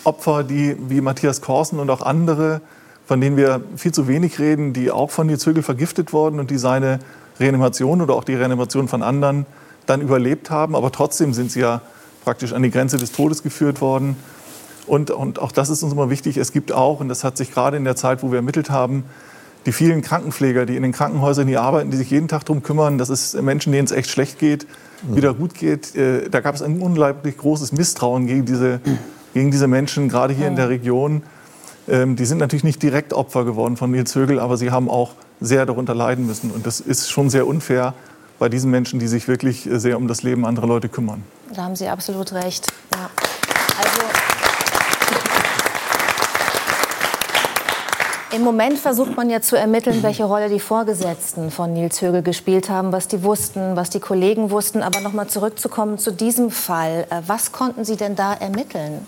Opfer, 0.03 0.43
die 0.43 0.75
wie 0.89 1.01
Matthias 1.01 1.41
Korsen 1.41 1.79
und 1.79 1.89
auch 1.89 2.01
andere, 2.01 2.61
von 3.05 3.19
denen 3.19 3.37
wir 3.37 3.61
viel 3.75 3.91
zu 3.91 4.07
wenig 4.07 4.39
reden, 4.39 4.73
die 4.73 4.91
auch 4.91 5.11
von 5.11 5.27
Nils 5.27 5.45
Högel 5.45 5.63
vergiftet 5.63 6.13
wurden 6.13 6.39
und 6.39 6.51
die 6.51 6.57
seine 6.57 6.99
Reanimation 7.39 8.01
oder 8.01 8.15
auch 8.15 8.23
die 8.23 8.35
Reanimation 8.35 8.87
von 8.87 9.03
anderen 9.03 9.45
dann 9.85 10.01
überlebt 10.01 10.49
haben. 10.49 10.75
Aber 10.75 10.91
trotzdem 10.91 11.33
sind 11.33 11.51
sie 11.51 11.61
ja 11.61 11.81
praktisch 12.23 12.53
an 12.53 12.63
die 12.63 12.71
Grenze 12.71 12.97
des 12.97 13.11
Todes 13.11 13.43
geführt 13.43 13.81
worden. 13.81 14.15
Und, 14.87 15.11
und 15.11 15.39
auch 15.39 15.51
das 15.51 15.69
ist 15.69 15.83
uns 15.83 15.93
immer 15.93 16.09
wichtig. 16.09 16.37
Es 16.37 16.51
gibt 16.51 16.71
auch, 16.71 16.99
und 16.99 17.09
das 17.09 17.23
hat 17.23 17.37
sich 17.37 17.51
gerade 17.51 17.77
in 17.77 17.83
der 17.83 17.95
Zeit, 17.95 18.23
wo 18.23 18.31
wir 18.31 18.37
ermittelt 18.37 18.69
haben, 18.69 19.03
die 19.65 19.71
vielen 19.71 20.01
Krankenpfleger, 20.01 20.65
die 20.65 20.75
in 20.75 20.83
den 20.83 20.91
Krankenhäusern 20.91 21.47
hier 21.47 21.61
arbeiten, 21.61 21.89
die 21.89 21.97
sich 21.97 22.09
jeden 22.09 22.27
Tag 22.27 22.45
darum 22.45 22.63
kümmern, 22.63 22.97
dass 22.97 23.09
es 23.09 23.33
Menschen, 23.33 23.71
denen 23.71 23.85
es 23.85 23.91
echt 23.91 24.09
schlecht 24.09 24.39
geht, 24.39 24.67
wieder 25.07 25.33
gut 25.33 25.53
geht. 25.53 25.95
Äh, 25.95 26.29
da 26.29 26.41
gab 26.41 26.55
es 26.55 26.61
ein 26.61 26.81
unglaublich 26.81 27.37
großes 27.37 27.71
Misstrauen 27.71 28.27
gegen 28.27 28.45
diese, 28.45 28.81
gegen 29.33 29.51
diese 29.51 29.67
Menschen, 29.67 30.09
gerade 30.09 30.33
hier 30.33 30.47
in 30.47 30.55
der 30.55 30.69
Region. 30.69 31.23
Ähm, 31.87 32.15
die 32.15 32.25
sind 32.25 32.37
natürlich 32.37 32.63
nicht 32.63 32.81
direkt 32.81 33.13
Opfer 33.13 33.45
geworden 33.45 33.77
von 33.77 33.91
Nils 33.91 34.15
Högel, 34.15 34.39
aber 34.39 34.57
sie 34.57 34.71
haben 34.71 34.89
auch 34.89 35.11
sehr 35.41 35.65
darunter 35.65 35.93
leiden 35.93 36.25
müssen. 36.25 36.51
Und 36.51 36.65
das 36.65 36.79
ist 36.79 37.09
schon 37.09 37.29
sehr 37.29 37.47
unfair 37.47 37.93
bei 38.39 38.49
diesen 38.49 38.71
Menschen, 38.71 38.99
die 38.99 39.07
sich 39.07 39.27
wirklich 39.27 39.69
äh, 39.69 39.79
sehr 39.79 39.97
um 39.97 40.07
das 40.07 40.23
Leben 40.23 40.45
anderer 40.45 40.67
Leute 40.67 40.89
kümmern. 40.89 41.23
Da 41.53 41.63
haben 41.63 41.75
Sie 41.75 41.87
absolut 41.87 42.33
recht. 42.33 42.67
Ja. 42.93 43.09
Also 43.77 44.01
Im 48.33 48.41
Moment 48.41 48.79
versucht 48.79 49.15
man 49.15 49.29
ja 49.29 49.41
zu 49.41 49.55
ermitteln, 49.55 50.01
welche 50.01 50.23
Rolle 50.23 50.49
die 50.49 50.59
Vorgesetzten 50.59 51.51
von 51.51 51.71
Nils 51.71 52.01
Högel 52.01 52.23
gespielt 52.23 52.67
haben, 52.67 52.91
was 52.91 53.07
die 53.07 53.21
wussten, 53.21 53.75
was 53.75 53.91
die 53.91 53.99
Kollegen 53.99 54.49
wussten. 54.49 54.81
Aber 54.81 55.01
noch 55.01 55.13
mal 55.13 55.27
zurückzukommen 55.27 55.99
zu 55.99 56.11
diesem 56.11 56.49
Fall. 56.49 57.05
Äh, 57.11 57.21
was 57.27 57.51
konnten 57.51 57.85
Sie 57.85 57.95
denn 57.95 58.15
da 58.15 58.33
ermitteln? 58.33 59.05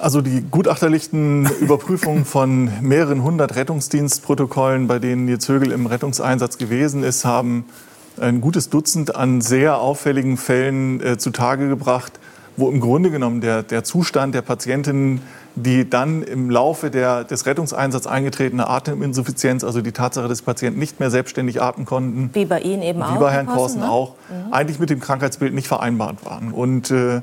Also 0.00 0.20
die 0.20 0.42
gutachterlichten 0.50 1.48
Überprüfungen 1.60 2.24
von 2.24 2.70
mehreren 2.80 3.22
hundert 3.22 3.56
Rettungsdienstprotokollen, 3.56 4.86
bei 4.86 4.98
denen 4.98 5.24
Nils 5.24 5.48
Högel 5.48 5.72
im 5.72 5.86
Rettungseinsatz 5.86 6.58
gewesen 6.58 7.02
ist, 7.02 7.24
haben 7.24 7.64
ein 8.20 8.40
gutes 8.40 8.70
Dutzend 8.70 9.16
an 9.16 9.40
sehr 9.40 9.78
auffälligen 9.78 10.36
Fällen 10.36 11.00
äh, 11.00 11.18
zutage 11.18 11.68
gebracht, 11.68 12.12
wo 12.56 12.70
im 12.70 12.80
Grunde 12.80 13.10
genommen 13.10 13.40
der, 13.40 13.62
der 13.62 13.82
Zustand 13.82 14.34
der 14.34 14.42
Patientinnen 14.42 15.20
die 15.56 15.88
dann 15.88 16.22
im 16.22 16.50
Laufe 16.50 16.90
der, 16.90 17.24
des 17.24 17.46
Rettungseinsatzes 17.46 18.10
eingetretene 18.10 18.68
Ateminsuffizienz, 18.68 19.62
also 19.62 19.80
die 19.82 19.92
Tatsache, 19.92 20.26
dass 20.26 20.42
Patienten 20.42 20.80
nicht 20.80 20.98
mehr 20.98 21.10
selbstständig 21.10 21.62
atmen 21.62 21.86
konnten, 21.86 22.30
wie 22.32 22.44
bei 22.44 22.60
Ihnen 22.60 22.82
eben 22.82 22.98
wie 22.98 23.04
auch, 23.04 23.14
wie 23.14 23.20
bei 23.20 23.30
Herrn 23.30 23.46
Korsen 23.46 23.80
ne? 23.80 23.90
auch, 23.90 24.14
mhm. 24.28 24.52
eigentlich 24.52 24.78
mit 24.80 24.90
dem 24.90 25.00
Krankheitsbild 25.00 25.54
nicht 25.54 25.68
vereinbart 25.68 26.24
waren. 26.24 26.52
Und 26.52 26.90
äh, 26.90 27.20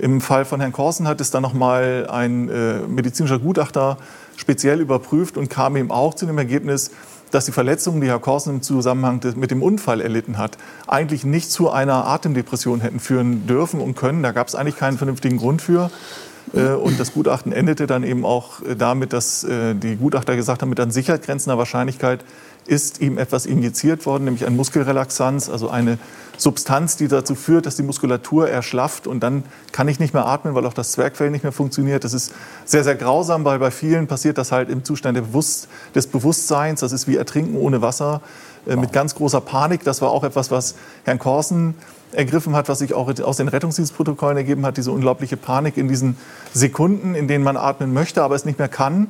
im 0.00 0.20
Fall 0.20 0.44
von 0.44 0.60
Herrn 0.60 0.72
Korsen 0.72 1.08
hat 1.08 1.20
es 1.20 1.30
dann 1.30 1.42
noch 1.42 1.54
mal 1.54 2.06
ein 2.10 2.48
äh, 2.48 2.80
medizinischer 2.86 3.38
Gutachter 3.38 3.98
speziell 4.36 4.80
überprüft 4.80 5.36
und 5.36 5.48
kam 5.48 5.76
eben 5.76 5.90
auch 5.90 6.14
zu 6.14 6.26
dem 6.26 6.38
Ergebnis, 6.38 6.90
dass 7.30 7.46
die 7.46 7.52
Verletzungen, 7.52 8.00
die 8.00 8.06
Herr 8.06 8.18
Korsen 8.18 8.56
im 8.56 8.62
Zusammenhang 8.62 9.20
mit 9.36 9.50
dem 9.50 9.62
Unfall 9.62 10.00
erlitten 10.00 10.38
hat, 10.38 10.58
eigentlich 10.86 11.24
nicht 11.24 11.50
zu 11.50 11.70
einer 11.70 12.06
Atemdepression 12.06 12.80
hätten 12.80 13.00
führen 13.00 13.46
dürfen 13.46 13.80
und 13.80 13.96
können. 13.96 14.22
Da 14.22 14.32
gab 14.32 14.46
es 14.48 14.54
eigentlich 14.54 14.76
keinen 14.76 14.96
vernünftigen 14.96 15.36
Grund 15.36 15.60
für. 15.60 15.90
Äh, 16.54 16.70
und 16.70 16.98
das 17.00 17.12
Gutachten 17.12 17.52
endete 17.52 17.86
dann 17.86 18.04
eben 18.04 18.24
auch 18.24 18.62
äh, 18.62 18.76
damit, 18.76 19.12
dass 19.12 19.44
äh, 19.44 19.74
die 19.74 19.96
Gutachter 19.96 20.36
gesagt 20.36 20.62
haben, 20.62 20.68
mit 20.68 20.80
an 20.80 20.90
Sicherheit 20.90 21.22
grenzender 21.22 21.58
Wahrscheinlichkeit 21.58 22.24
ist 22.66 23.00
ihm 23.00 23.16
etwas 23.16 23.46
injiziert 23.46 24.06
worden, 24.06 24.24
nämlich 24.24 24.44
ein 24.44 24.56
Muskelrelaxanz, 24.56 25.48
also 25.48 25.68
eine 25.68 25.98
Substanz, 26.36 26.96
die 26.96 27.06
dazu 27.06 27.36
führt, 27.36 27.64
dass 27.64 27.76
die 27.76 27.84
Muskulatur 27.84 28.48
erschlafft 28.48 29.06
und 29.06 29.20
dann 29.20 29.44
kann 29.70 29.86
ich 29.86 30.00
nicht 30.00 30.12
mehr 30.12 30.26
atmen, 30.26 30.54
weil 30.54 30.66
auch 30.66 30.74
das 30.74 30.92
Zwergfell 30.92 31.30
nicht 31.30 31.44
mehr 31.44 31.52
funktioniert. 31.52 32.02
Das 32.02 32.12
ist 32.12 32.32
sehr, 32.64 32.82
sehr 32.82 32.96
grausam, 32.96 33.44
weil 33.44 33.60
bei 33.60 33.70
vielen 33.70 34.08
passiert 34.08 34.36
das 34.36 34.50
halt 34.50 34.68
im 34.68 34.84
Zustand 34.84 35.16
des 35.16 36.06
Bewusstseins. 36.08 36.80
Das 36.80 36.92
ist 36.92 37.06
wie 37.06 37.16
Ertrinken 37.16 37.56
ohne 37.56 37.82
Wasser 37.82 38.20
mit 38.66 38.92
ganz 38.92 39.14
großer 39.14 39.40
Panik. 39.40 39.84
Das 39.84 40.02
war 40.02 40.10
auch 40.10 40.24
etwas, 40.24 40.50
was 40.50 40.74
Herrn 41.04 41.20
Korsen 41.20 41.74
ergriffen 42.16 42.56
hat, 42.56 42.68
was 42.68 42.78
sich 42.78 42.94
auch 42.94 43.08
aus 43.20 43.36
den 43.36 43.48
Rettungsdienstprotokollen 43.48 44.36
ergeben 44.36 44.64
hat, 44.66 44.76
diese 44.76 44.92
unglaubliche 44.92 45.36
Panik 45.36 45.76
in 45.76 45.88
diesen 45.88 46.16
Sekunden, 46.52 47.14
in 47.14 47.28
denen 47.28 47.44
man 47.44 47.56
atmen 47.56 47.92
möchte, 47.92 48.22
aber 48.22 48.34
es 48.34 48.44
nicht 48.44 48.58
mehr 48.58 48.68
kann, 48.68 49.08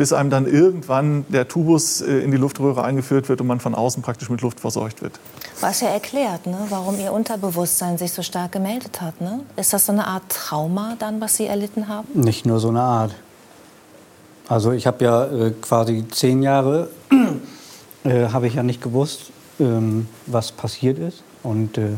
bis 0.00 0.14
einem 0.14 0.30
dann 0.30 0.46
irgendwann 0.46 1.26
der 1.28 1.46
Tubus 1.46 2.00
äh, 2.00 2.20
in 2.20 2.30
die 2.30 2.38
Luftröhre 2.38 2.82
eingeführt 2.82 3.28
wird 3.28 3.42
und 3.42 3.46
man 3.46 3.60
von 3.60 3.74
außen 3.74 4.02
praktisch 4.02 4.30
mit 4.30 4.40
Luft 4.40 4.58
versorgt 4.58 5.02
wird. 5.02 5.20
Was 5.60 5.82
ja 5.82 5.88
erklärt, 5.88 6.46
ne, 6.46 6.56
warum 6.70 6.98
Ihr 6.98 7.12
Unterbewusstsein 7.12 7.98
sich 7.98 8.12
so 8.12 8.22
stark 8.22 8.52
gemeldet 8.52 9.02
hat. 9.02 9.20
Ne? 9.20 9.40
Ist 9.56 9.74
das 9.74 9.84
so 9.84 9.92
eine 9.92 10.06
Art 10.06 10.22
Trauma 10.30 10.96
dann, 10.98 11.20
was 11.20 11.36
Sie 11.36 11.44
erlitten 11.44 11.88
haben? 11.88 12.08
Nicht 12.14 12.46
nur 12.46 12.60
so 12.60 12.70
eine 12.70 12.80
Art. 12.80 13.14
Also 14.48 14.72
ich 14.72 14.86
habe 14.86 15.04
ja 15.04 15.26
äh, 15.26 15.50
quasi 15.60 16.08
zehn 16.08 16.42
Jahre, 16.42 16.88
äh, 18.04 18.28
habe 18.28 18.46
ich 18.46 18.54
ja 18.54 18.62
nicht 18.62 18.82
gewusst, 18.82 19.32
ähm, 19.60 20.08
was 20.24 20.50
passiert 20.50 20.98
ist. 20.98 21.22
Und 21.42 21.78
äh, 21.78 21.90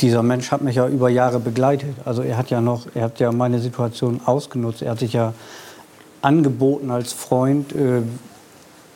dieser 0.00 0.22
Mensch 0.22 0.50
hat 0.50 0.62
mich 0.62 0.76
ja 0.76 0.88
über 0.88 1.08
Jahre 1.08 1.40
begleitet. 1.40 1.94
Also 2.04 2.22
er 2.22 2.36
hat 2.36 2.50
ja 2.50 2.60
noch, 2.60 2.86
er 2.94 3.04
hat 3.04 3.18
ja 3.20 3.32
meine 3.32 3.58
Situation 3.58 4.20
ausgenutzt. 4.24 4.82
Er 4.82 4.92
hat 4.92 5.00
sich 5.00 5.12
ja 5.12 5.32
angeboten 6.22 6.90
als 6.90 7.12
Freund 7.12 7.72
äh, 7.74 8.02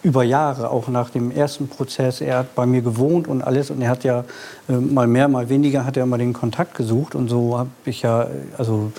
über 0.02 0.22
Jahre, 0.22 0.70
auch 0.70 0.88
nach 0.88 1.10
dem 1.10 1.30
ersten 1.30 1.68
Prozess. 1.68 2.20
Er 2.20 2.38
hat 2.38 2.54
bei 2.54 2.66
mir 2.66 2.82
gewohnt 2.82 3.28
und 3.28 3.42
alles 3.42 3.70
und 3.70 3.82
er 3.82 3.90
hat 3.90 4.04
ja 4.04 4.24
äh, 4.68 4.72
mal 4.72 5.06
mehr, 5.06 5.28
mal 5.28 5.48
weniger 5.48 5.84
hat 5.84 5.96
er 5.96 6.04
immer 6.04 6.18
den 6.18 6.32
Kontakt 6.32 6.74
gesucht 6.74 7.14
und 7.14 7.28
so 7.28 7.58
habe 7.58 7.70
ich 7.84 8.02
ja, 8.02 8.26
also 8.56 8.92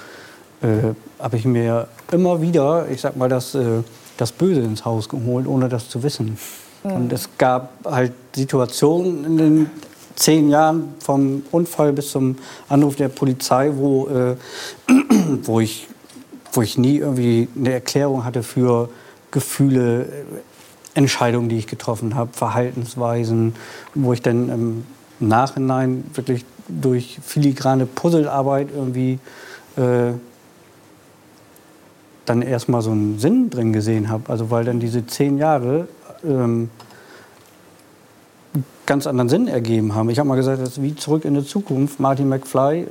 äh, 0.61 0.93
habe 1.19 1.37
ich 1.37 1.45
mir 1.45 1.87
immer 2.11 2.41
wieder, 2.41 2.87
ich 2.89 3.01
sag 3.01 3.15
mal, 3.15 3.29
das, 3.29 3.55
äh, 3.55 3.81
das 4.17 4.31
Böse 4.31 4.61
ins 4.61 4.85
Haus 4.85 5.09
geholt, 5.09 5.47
ohne 5.47 5.69
das 5.69 5.89
zu 5.89 6.03
wissen. 6.03 6.37
Mhm. 6.83 6.91
Und 6.91 7.13
es 7.13 7.29
gab 7.37 7.71
halt 7.85 8.13
Situationen 8.35 9.25
in 9.25 9.37
den 9.37 9.69
zehn 10.15 10.49
Jahren 10.49 10.93
vom 10.99 11.43
Unfall 11.51 11.93
bis 11.93 12.11
zum 12.11 12.37
Anruf 12.69 12.95
der 12.95 13.09
Polizei, 13.09 13.71
wo, 13.75 14.07
äh, 14.07 14.35
wo, 15.43 15.59
ich, 15.59 15.87
wo 16.53 16.61
ich 16.61 16.77
nie 16.77 16.97
irgendwie 16.97 17.47
eine 17.57 17.73
Erklärung 17.73 18.23
hatte 18.23 18.43
für 18.43 18.89
Gefühle, 19.31 20.25
Entscheidungen, 20.93 21.49
die 21.49 21.57
ich 21.57 21.67
getroffen 21.67 22.15
habe, 22.15 22.33
Verhaltensweisen, 22.33 23.55
wo 23.95 24.13
ich 24.13 24.21
dann 24.21 24.49
im 24.49 24.83
Nachhinein 25.19 26.03
wirklich 26.13 26.45
durch 26.67 27.19
filigrane 27.23 27.85
Puzzlearbeit 27.85 28.69
irgendwie 28.75 29.19
äh, 29.77 30.13
dann 32.25 32.41
erstmal 32.41 32.81
so 32.81 32.91
einen 32.91 33.19
Sinn 33.19 33.49
drin 33.49 33.73
gesehen 33.73 34.09
habe. 34.09 34.29
Also 34.29 34.51
weil 34.51 34.65
dann 34.65 34.79
diese 34.79 35.05
zehn 35.07 35.37
Jahre 35.37 35.87
ähm, 36.23 36.69
ganz 38.85 39.07
anderen 39.07 39.29
Sinn 39.29 39.47
ergeben 39.47 39.95
haben. 39.95 40.09
Ich 40.09 40.19
habe 40.19 40.27
mal 40.27 40.35
gesagt, 40.35 40.61
das 40.61 40.69
ist 40.69 40.81
wie 40.81 40.95
zurück 40.95 41.25
in 41.25 41.35
die 41.35 41.45
Zukunft. 41.45 41.99
Martin 41.99 42.29
McFly, 42.29 42.87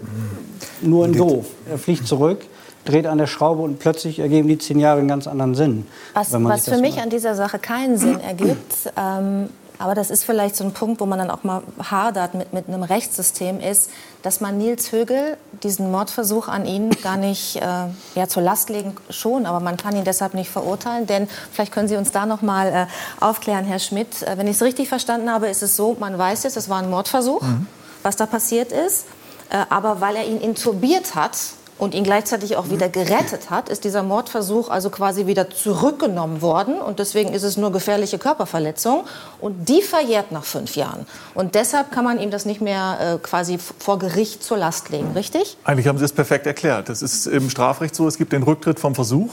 nur 0.83 1.05
in 1.07 1.13
doof. 1.13 1.47
Er 1.69 1.79
fliegt 1.79 2.07
zurück, 2.07 2.41
dreht 2.85 3.07
an 3.07 3.19
der 3.19 3.27
Schraube 3.27 3.63
und 3.63 3.79
plötzlich 3.79 4.19
ergeben 4.19 4.49
die 4.49 4.59
zehn 4.59 4.79
Jahre 4.79 5.01
einen 5.01 5.09
ganz 5.09 5.27
anderen 5.27 5.55
Sinn. 5.55 5.87
Was, 6.15 6.33
was 6.33 6.69
für 6.69 6.79
mich 6.79 7.01
an 7.01 7.11
dieser 7.11 7.35
Sache 7.35 7.59
keinen 7.59 7.99
Sinn 7.99 8.21
ergibt, 8.21 8.93
ähm, 8.97 9.49
aber 9.81 9.95
das 9.95 10.11
ist 10.11 10.25
vielleicht 10.25 10.57
so 10.57 10.65
ein 10.65 10.73
Punkt, 10.73 11.01
wo 11.01 11.07
man 11.07 11.19
dann 11.19 11.31
auch 11.31 11.43
mal 11.43 11.63
hadert 11.83 12.35
mit, 12.35 12.53
mit 12.53 12.69
einem 12.69 12.83
Rechtssystem, 12.83 13.61
ist, 13.61 13.91
dass 14.23 14.41
man 14.41 14.59
Nils 14.59 14.93
Högel 14.93 15.39
diesen 15.63 15.91
Mordversuch 15.91 16.49
an 16.49 16.67
ihn 16.67 16.91
gar 17.03 17.17
nicht 17.17 17.57
äh, 17.57 17.87
ja, 18.15 18.29
zur 18.29 18.43
Last 18.43 18.69
legen, 18.69 18.95
schon, 19.09 19.47
aber 19.47 19.61
man 19.61 19.79
kann 19.79 19.97
ihn 19.97 20.05
deshalb 20.05 20.35
nicht 20.35 20.51
verurteilen. 20.51 21.07
Denn 21.07 21.29
vielleicht 21.51 21.73
können 21.73 21.89
Sie 21.89 21.97
uns 21.97 22.13
da 22.13 22.27
noch 22.27 22.43
mal 22.43 22.69
äh, 22.69 22.87
aufklären, 23.25 23.65
Herr 23.65 23.79
Schmidt. 23.79 24.23
Äh, 24.23 24.37
wenn 24.37 24.47
ich 24.47 24.57
es 24.57 24.63
richtig 24.63 24.91
verstanden 24.91 25.31
habe, 25.31 25.49
ist 25.49 25.63
es 25.63 25.77
so, 25.77 25.97
man 25.99 26.19
weiß 26.19 26.43
jetzt, 26.43 26.59
es 26.59 26.69
war 26.69 26.83
ein 26.83 26.91
Mordversuch, 26.91 27.41
mhm. 27.41 27.67
was 28.03 28.17
da 28.17 28.27
passiert 28.27 28.73
ist. 28.73 29.07
Äh, 29.49 29.65
aber 29.71 30.03
weil 30.03 30.15
er 30.15 30.27
ihn 30.27 30.43
intubiert 30.43 31.15
hat, 31.15 31.39
und 31.81 31.95
ihn 31.95 32.05
gleichzeitig 32.05 32.57
auch 32.57 32.69
wieder 32.69 32.91
gerettet 32.91 33.49
hat, 33.49 33.71
ist 33.71 33.85
dieser 33.85 34.03
Mordversuch 34.03 34.69
also 34.69 34.91
quasi 34.91 35.27
wieder 35.27 35.49
zurückgenommen 35.49 36.43
worden. 36.43 36.75
Und 36.75 36.99
deswegen 36.99 37.33
ist 37.33 37.43
es 37.43 37.57
nur 37.57 37.73
gefährliche 37.73 38.19
Körperverletzung. 38.19 39.05
Und 39.41 39.71
die 39.71 39.81
verjährt 39.81 40.31
nach 40.31 40.45
fünf 40.45 40.77
Jahren. 40.77 41.07
Und 41.35 41.55
deshalb 41.55 41.91
kann 41.91 42.05
man 42.05 42.21
ihm 42.21 42.31
das 42.31 42.45
nicht 42.45 42.61
mehr 42.61 42.99
äh, 43.15 43.19
quasi 43.27 43.59
vor 43.79 43.99
Gericht 43.99 44.45
zur 44.45 44.59
Last 44.59 44.91
legen, 44.91 45.13
richtig? 45.15 45.57
Eigentlich 45.65 45.89
haben 45.89 45.97
Sie 45.97 46.05
es 46.05 46.13
perfekt 46.13 46.47
erklärt. 46.47 46.91
Es 46.91 47.01
ist 47.01 47.27
im 47.27 47.49
Strafrecht 47.49 47.95
so, 47.95 48.07
es 48.07 48.19
gibt 48.19 48.35
den 48.35 48.43
Rücktritt 48.43 48.79
vom 48.79 48.95
Versuch. 48.95 49.33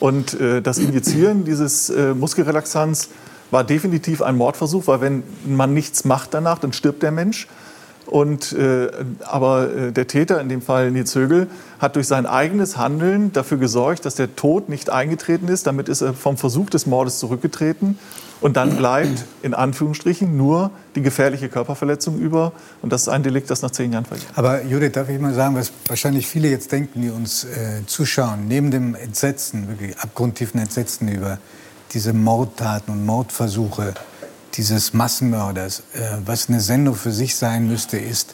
Und 0.00 0.40
äh, 0.40 0.62
das 0.62 0.78
Injizieren 0.78 1.44
dieses 1.44 1.90
äh, 1.90 2.14
Muskelrelaxanz 2.14 3.10
war 3.50 3.62
definitiv 3.62 4.22
ein 4.22 4.36
Mordversuch, 4.36 4.86
weil 4.86 5.02
wenn 5.02 5.22
man 5.44 5.74
nichts 5.74 6.06
macht 6.06 6.32
danach, 6.32 6.58
dann 6.58 6.72
stirbt 6.72 7.02
der 7.02 7.10
Mensch. 7.10 7.46
Und, 8.06 8.52
äh, 8.52 8.88
aber 9.24 9.74
äh, 9.74 9.92
der 9.92 10.06
Täter, 10.06 10.40
in 10.40 10.48
dem 10.48 10.62
Fall 10.62 10.90
Nils 10.90 11.14
Högel, 11.14 11.48
hat 11.78 11.96
durch 11.96 12.06
sein 12.06 12.26
eigenes 12.26 12.76
Handeln 12.76 13.32
dafür 13.32 13.58
gesorgt, 13.58 14.04
dass 14.04 14.14
der 14.14 14.36
Tod 14.36 14.68
nicht 14.68 14.90
eingetreten 14.90 15.48
ist. 15.48 15.66
Damit 15.66 15.88
ist 15.88 16.02
er 16.02 16.14
vom 16.14 16.36
Versuch 16.36 16.70
des 16.70 16.86
Mordes 16.86 17.18
zurückgetreten. 17.18 17.98
Und 18.40 18.58
dann 18.58 18.76
bleibt 18.76 19.24
in 19.42 19.54
Anführungsstrichen 19.54 20.36
nur 20.36 20.70
die 20.96 21.02
gefährliche 21.02 21.48
Körperverletzung 21.48 22.18
über. 22.18 22.52
Und 22.82 22.92
das 22.92 23.02
ist 23.02 23.08
ein 23.08 23.22
Delikt, 23.22 23.48
das 23.48 23.62
nach 23.62 23.70
zehn 23.70 23.92
Jahren 23.92 24.04
vergeht. 24.04 24.26
Aber 24.34 24.62
Judith, 24.62 24.92
darf 24.92 25.08
ich 25.08 25.18
mal 25.18 25.32
sagen, 25.32 25.54
was 25.54 25.72
wahrscheinlich 25.86 26.26
viele 26.26 26.50
jetzt 26.50 26.70
denken, 26.70 27.00
die 27.00 27.08
uns 27.08 27.44
äh, 27.44 27.86
zuschauen, 27.86 28.46
neben 28.46 28.70
dem 28.70 28.94
Entsetzen, 28.94 29.68
wirklich 29.68 29.98
abgrundtiefen 29.98 30.60
Entsetzen 30.60 31.08
über 31.08 31.38
diese 31.94 32.12
Mordtaten 32.12 32.92
und 32.92 33.06
Mordversuche, 33.06 33.94
dieses 34.56 34.94
Massenmörders. 34.94 35.80
Äh, 35.94 36.18
was 36.24 36.48
eine 36.48 36.60
Sendung 36.60 36.94
für 36.94 37.12
sich 37.12 37.36
sein 37.36 37.66
müsste, 37.66 37.98
ist, 37.98 38.32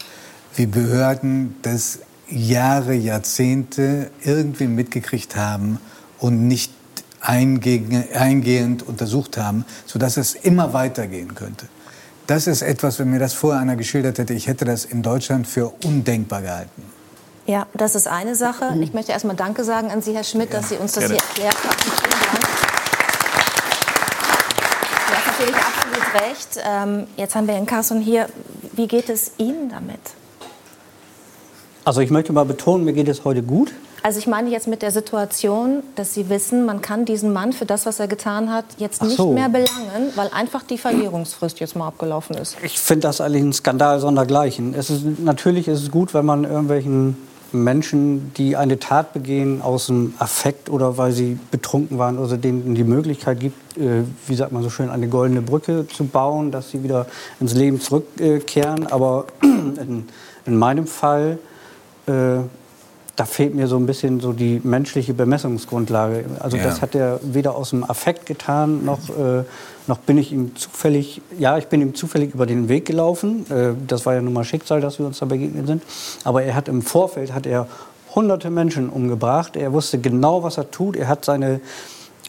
wie 0.56 0.66
Behörden 0.66 1.56
das 1.62 2.00
Jahre, 2.28 2.94
Jahrzehnte 2.94 4.11
irgendwie 4.22 4.66
mitgekriegt 4.66 5.37
haben 5.37 5.78
und 6.18 6.46
nicht 6.46 6.72
eingehend 7.20 8.83
untersucht 8.87 9.37
haben, 9.37 9.64
sodass 9.85 10.16
es 10.16 10.35
immer 10.35 10.72
weitergehen 10.72 11.35
könnte. 11.35 11.66
Das 12.26 12.46
ist 12.46 12.62
etwas, 12.62 12.98
wenn 12.98 13.11
mir 13.11 13.18
das 13.18 13.35
vorher 13.35 13.61
einer 13.61 13.76
geschildert 13.76 14.18
hätte, 14.18 14.33
ich 14.33 14.46
hätte 14.46 14.64
das 14.64 14.85
in 14.85 15.02
Deutschland 15.02 15.46
für 15.46 15.72
undenkbar 15.85 16.42
gehalten. 16.42 16.83
Ja, 17.46 17.66
das 17.74 17.94
ist 17.94 18.06
eine 18.06 18.37
Sache. 18.37 18.74
Ich 18.80 18.92
möchte 18.92 19.12
erstmal 19.12 19.37
Danke 19.37 19.64
sagen 19.64 19.90
an 19.90 20.02
Sie, 20.02 20.14
Herr 20.14 20.24
Schmidt, 20.24 20.54
dass 20.54 20.68
Sie 20.68 20.76
uns 20.76 20.92
das 20.92 21.06
hier 21.06 21.16
erklärt 21.16 21.56
haben. 21.64 22.61
natürlich 25.40 25.56
absolut 25.56 25.79
recht. 26.14 26.58
Ähm, 26.64 27.06
jetzt 27.16 27.34
haben 27.34 27.46
wir 27.46 27.54
Herrn 27.54 27.66
Carson 27.66 28.00
hier. 28.00 28.26
Wie 28.72 28.86
geht 28.86 29.08
es 29.08 29.32
Ihnen 29.38 29.68
damit? 29.70 30.00
Also 31.84 32.00
ich 32.00 32.10
möchte 32.10 32.32
mal 32.32 32.44
betonen, 32.44 32.84
mir 32.84 32.92
geht 32.92 33.08
es 33.08 33.24
heute 33.24 33.42
gut. 33.42 33.72
Also 34.02 34.18
ich 34.18 34.26
meine 34.26 34.48
jetzt 34.48 34.66
mit 34.66 34.80
der 34.80 34.92
Situation, 34.92 35.82
dass 35.94 36.14
Sie 36.14 36.30
wissen, 36.30 36.64
man 36.64 36.80
kann 36.80 37.04
diesen 37.04 37.32
Mann 37.32 37.52
für 37.52 37.66
das, 37.66 37.84
was 37.84 38.00
er 38.00 38.08
getan 38.08 38.50
hat, 38.50 38.64
jetzt 38.78 39.02
nicht 39.02 39.16
so. 39.16 39.32
mehr 39.32 39.48
belangen, 39.48 40.12
weil 40.14 40.28
einfach 40.28 40.62
die 40.62 40.78
Verjährungsfrist 40.78 41.60
jetzt 41.60 41.76
mal 41.76 41.88
abgelaufen 41.88 42.36
ist. 42.36 42.56
Ich 42.62 42.78
finde 42.78 43.08
das 43.08 43.20
eigentlich 43.20 43.42
ein 43.42 43.52
Skandal 43.52 44.00
sondergleichen. 44.00 44.74
Es 44.74 44.88
ist, 44.88 45.04
natürlich 45.18 45.68
ist 45.68 45.82
es 45.82 45.90
gut, 45.90 46.14
wenn 46.14 46.24
man 46.24 46.44
irgendwelchen 46.44 47.16
Menschen, 47.52 48.32
die 48.34 48.56
eine 48.56 48.78
Tat 48.78 49.12
begehen 49.12 49.62
aus 49.62 49.86
dem 49.86 50.14
Affekt 50.18 50.70
oder 50.70 50.98
weil 50.98 51.12
sie 51.12 51.38
betrunken 51.50 51.98
waren, 51.98 52.18
also 52.18 52.36
denen 52.36 52.74
die 52.74 52.84
Möglichkeit 52.84 53.40
gibt, 53.40 53.76
äh, 53.76 54.04
wie 54.26 54.34
sagt 54.34 54.52
man 54.52 54.62
so 54.62 54.70
schön, 54.70 54.90
eine 54.90 55.08
goldene 55.08 55.42
Brücke 55.42 55.86
zu 55.88 56.04
bauen, 56.04 56.50
dass 56.50 56.70
sie 56.70 56.82
wieder 56.82 57.06
ins 57.40 57.54
Leben 57.54 57.80
zurückkehren. 57.80 58.86
Aber 58.86 59.26
in, 59.42 60.08
in 60.46 60.56
meinem 60.56 60.86
Fall 60.86 61.38
äh, 62.06 62.38
da 63.20 63.26
fehlt 63.26 63.54
mir 63.54 63.66
so 63.66 63.76
ein 63.76 63.85
bisschen 63.85 64.18
so 64.20 64.33
die 64.33 64.62
menschliche 64.64 65.12
Bemessungsgrundlage. 65.12 66.24
Also 66.38 66.56
ja. 66.56 66.64
das 66.64 66.80
hat 66.80 66.94
er 66.94 67.20
weder 67.22 67.54
aus 67.54 67.68
dem 67.68 67.85
Affekt 67.85 68.24
getan, 68.24 68.83
noch, 68.83 69.11
äh, 69.11 69.44
noch 69.87 69.98
bin 69.98 70.16
ich 70.16 70.33
ihm 70.33 70.56
zufällig, 70.56 71.20
ja, 71.38 71.59
ich 71.59 71.66
bin 71.66 71.83
ihm 71.83 71.94
zufällig 71.94 72.33
über 72.33 72.46
den 72.46 72.70
Weg 72.70 72.87
gelaufen. 72.87 73.44
Äh, 73.50 73.74
das 73.87 74.06
war 74.06 74.14
ja 74.14 74.22
nun 74.22 74.33
mal 74.33 74.44
Schicksal, 74.44 74.80
dass 74.80 74.98
wir 74.98 75.04
uns 75.04 75.18
da 75.18 75.26
begegnet 75.26 75.66
sind. 75.66 75.83
Aber 76.24 76.44
er 76.44 76.54
hat 76.54 76.68
im 76.68 76.80
Vorfeld, 76.80 77.35
hat 77.35 77.44
er 77.44 77.66
hunderte 78.14 78.48
Menschen 78.48 78.88
umgebracht. 78.88 79.54
Er 79.54 79.74
wusste 79.74 79.98
genau, 79.98 80.42
was 80.42 80.56
er 80.56 80.70
tut. 80.70 80.96
Er 80.96 81.06
hat 81.06 81.26
seine 81.26 81.61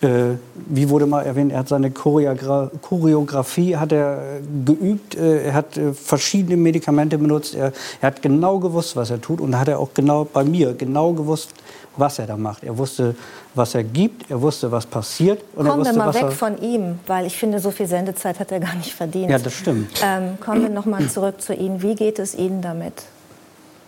äh, 0.01 0.37
wie 0.55 0.89
wurde 0.89 1.05
mal 1.05 1.21
erwähnt, 1.21 1.51
er 1.51 1.59
hat 1.59 1.67
seine 1.67 1.91
Choreogra 1.91 2.71
Choreografie 2.81 3.77
hat 3.77 3.91
er 3.91 4.17
äh, 4.17 4.65
geübt, 4.65 5.15
äh, 5.15 5.45
er 5.45 5.53
hat 5.53 5.77
äh, 5.77 5.93
verschiedene 5.93 6.57
Medikamente 6.57 7.17
benutzt, 7.17 7.53
er, 7.55 7.71
er, 8.01 8.07
hat 8.07 8.21
genau 8.21 8.59
gewusst, 8.59 8.95
was 8.95 9.11
er 9.11 9.21
tut 9.21 9.39
und 9.39 9.57
hat 9.59 9.67
er 9.67 9.79
auch 9.79 9.89
genau 9.93 10.25
bei 10.25 10.43
mir 10.43 10.73
genau 10.73 11.13
gewusst, 11.13 11.51
was 11.97 12.19
er 12.19 12.25
da 12.25 12.37
macht. 12.37 12.63
Er 12.63 12.77
wusste, 12.77 13.15
was 13.53 13.75
er 13.75 13.83
gibt, 13.83 14.31
er 14.31 14.41
wusste, 14.41 14.71
was 14.71 14.85
passiert. 14.85 15.43
Und 15.55 15.67
kommen 15.67 15.81
wusste, 15.81 15.95
wir 15.95 16.05
mal 16.05 16.13
weg 16.13 16.31
von 16.31 16.59
ihm, 16.61 16.99
weil 17.05 17.25
ich 17.25 17.37
finde, 17.37 17.59
so 17.59 17.69
viel 17.69 17.87
Sendezeit 17.87 18.39
hat 18.39 18.51
er 18.51 18.59
gar 18.59 18.75
nicht 18.75 18.93
verdient. 18.93 19.29
Ja, 19.29 19.37
das 19.37 19.53
stimmt. 19.53 20.01
Ähm, 20.03 20.39
kommen 20.39 20.63
wir 20.63 20.69
noch 20.69 20.85
mal 20.85 21.07
zurück 21.09 21.41
zu 21.41 21.53
Ihnen. 21.53 21.81
Wie 21.81 21.95
geht 21.95 22.17
es 22.17 22.33
Ihnen 22.33 22.61
damit? 22.61 22.93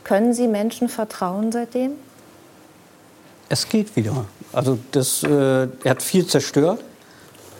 Können 0.03 0.33
Sie 0.33 0.47
Menschen 0.47 0.89
vertrauen 0.89 1.51
seitdem? 1.51 1.93
Es 3.49 3.67
geht 3.67 3.95
wieder. 3.95 4.25
Also 4.53 4.77
das, 4.91 5.23
äh, 5.23 5.29
er 5.29 5.69
hat 5.85 6.01
viel 6.01 6.27
zerstört, 6.27 6.79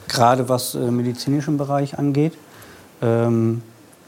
gerade 0.08 0.47
was 0.47 0.75
äh, 0.75 0.77
medizinischen 0.77 1.58
Bereich 1.58 1.97
angeht. 1.97 2.34
Ähm, 3.01 3.62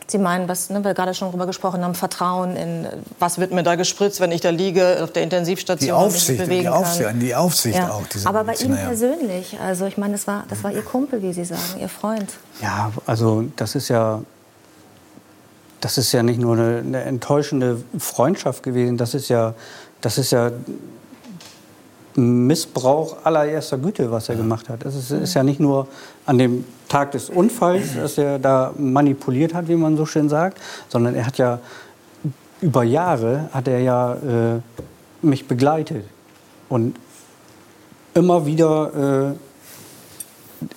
Sie 0.07 0.19
meinen, 0.19 0.47
was 0.47 0.69
ne, 0.69 0.83
wir 0.83 0.93
gerade 0.93 1.15
schon 1.15 1.29
darüber 1.29 1.47
gesprochen 1.47 1.83
haben, 1.83 1.95
Vertrauen 1.95 2.55
in, 2.55 2.87
was 3.17 3.39
wird 3.39 3.51
mir 3.51 3.63
da 3.63 3.73
gespritzt, 3.73 4.19
wenn 4.19 4.31
ich 4.31 4.41
da 4.41 4.51
liege 4.51 4.99
auf 5.01 5.11
der 5.11 5.23
Intensivstation 5.23 5.87
die 5.87 5.91
Aufsicht, 5.91 6.29
und 6.29 6.37
mich 6.37 6.45
bewegen 6.45 6.61
die 6.61 6.69
Aufsicht, 6.69 7.07
kann. 7.07 7.19
Die 7.19 7.35
Aufsicht 7.35 7.77
ja. 7.77 7.89
auch. 7.89 8.03
Aber 8.25 8.43
bei 8.43 8.53
Ihnen 8.53 8.77
persönlich, 8.77 9.57
also 9.59 9.85
ich 9.87 9.97
meine, 9.97 10.13
das 10.13 10.27
war, 10.27 10.43
das 10.47 10.63
war 10.63 10.71
Ihr 10.71 10.83
Kumpel, 10.83 11.23
wie 11.23 11.33
Sie 11.33 11.43
sagen, 11.43 11.79
Ihr 11.79 11.89
Freund. 11.89 12.33
Ja, 12.61 12.91
also 13.07 13.45
das 13.55 13.73
ist 13.73 13.87
ja, 13.87 14.21
das 15.81 15.97
ist 15.97 16.11
ja 16.11 16.21
nicht 16.21 16.39
nur 16.39 16.53
eine, 16.53 16.83
eine 16.85 17.01
enttäuschende 17.01 17.81
Freundschaft 17.97 18.61
gewesen, 18.61 18.97
das 18.97 19.15
ist 19.15 19.29
ja, 19.29 19.55
das 20.01 20.19
ist 20.19 20.31
ja 20.31 20.51
Missbrauch 22.15 23.17
allererster 23.23 23.77
Güte, 23.77 24.11
was 24.11 24.29
er 24.29 24.35
gemacht 24.35 24.69
hat. 24.69 24.85
Es 24.85 24.95
ist, 24.95 25.11
ist, 25.11 25.33
ja 25.33 25.43
nicht 25.43 25.59
nur 25.59 25.87
an 26.25 26.37
dem 26.37 26.65
Tag 26.87 27.11
des 27.11 27.29
Unfalls, 27.29 27.93
dass 27.95 28.17
er 28.17 28.39
da 28.39 28.73
manipuliert 28.77 29.53
hat, 29.53 29.67
wie 29.67 29.75
man 29.75 29.97
so 29.97 30.05
schön 30.05 30.29
sagt, 30.29 30.59
sondern 30.89 31.15
er 31.15 31.25
hat 31.25 31.37
ja 31.37 31.59
über 32.61 32.83
Jahre 32.83 33.49
hat 33.51 33.67
er 33.67 33.79
ja 33.79 34.13
äh, 34.13 34.61
mich 35.21 35.47
begleitet 35.47 36.05
und 36.69 36.95
immer 38.13 38.45
wieder 38.45 39.35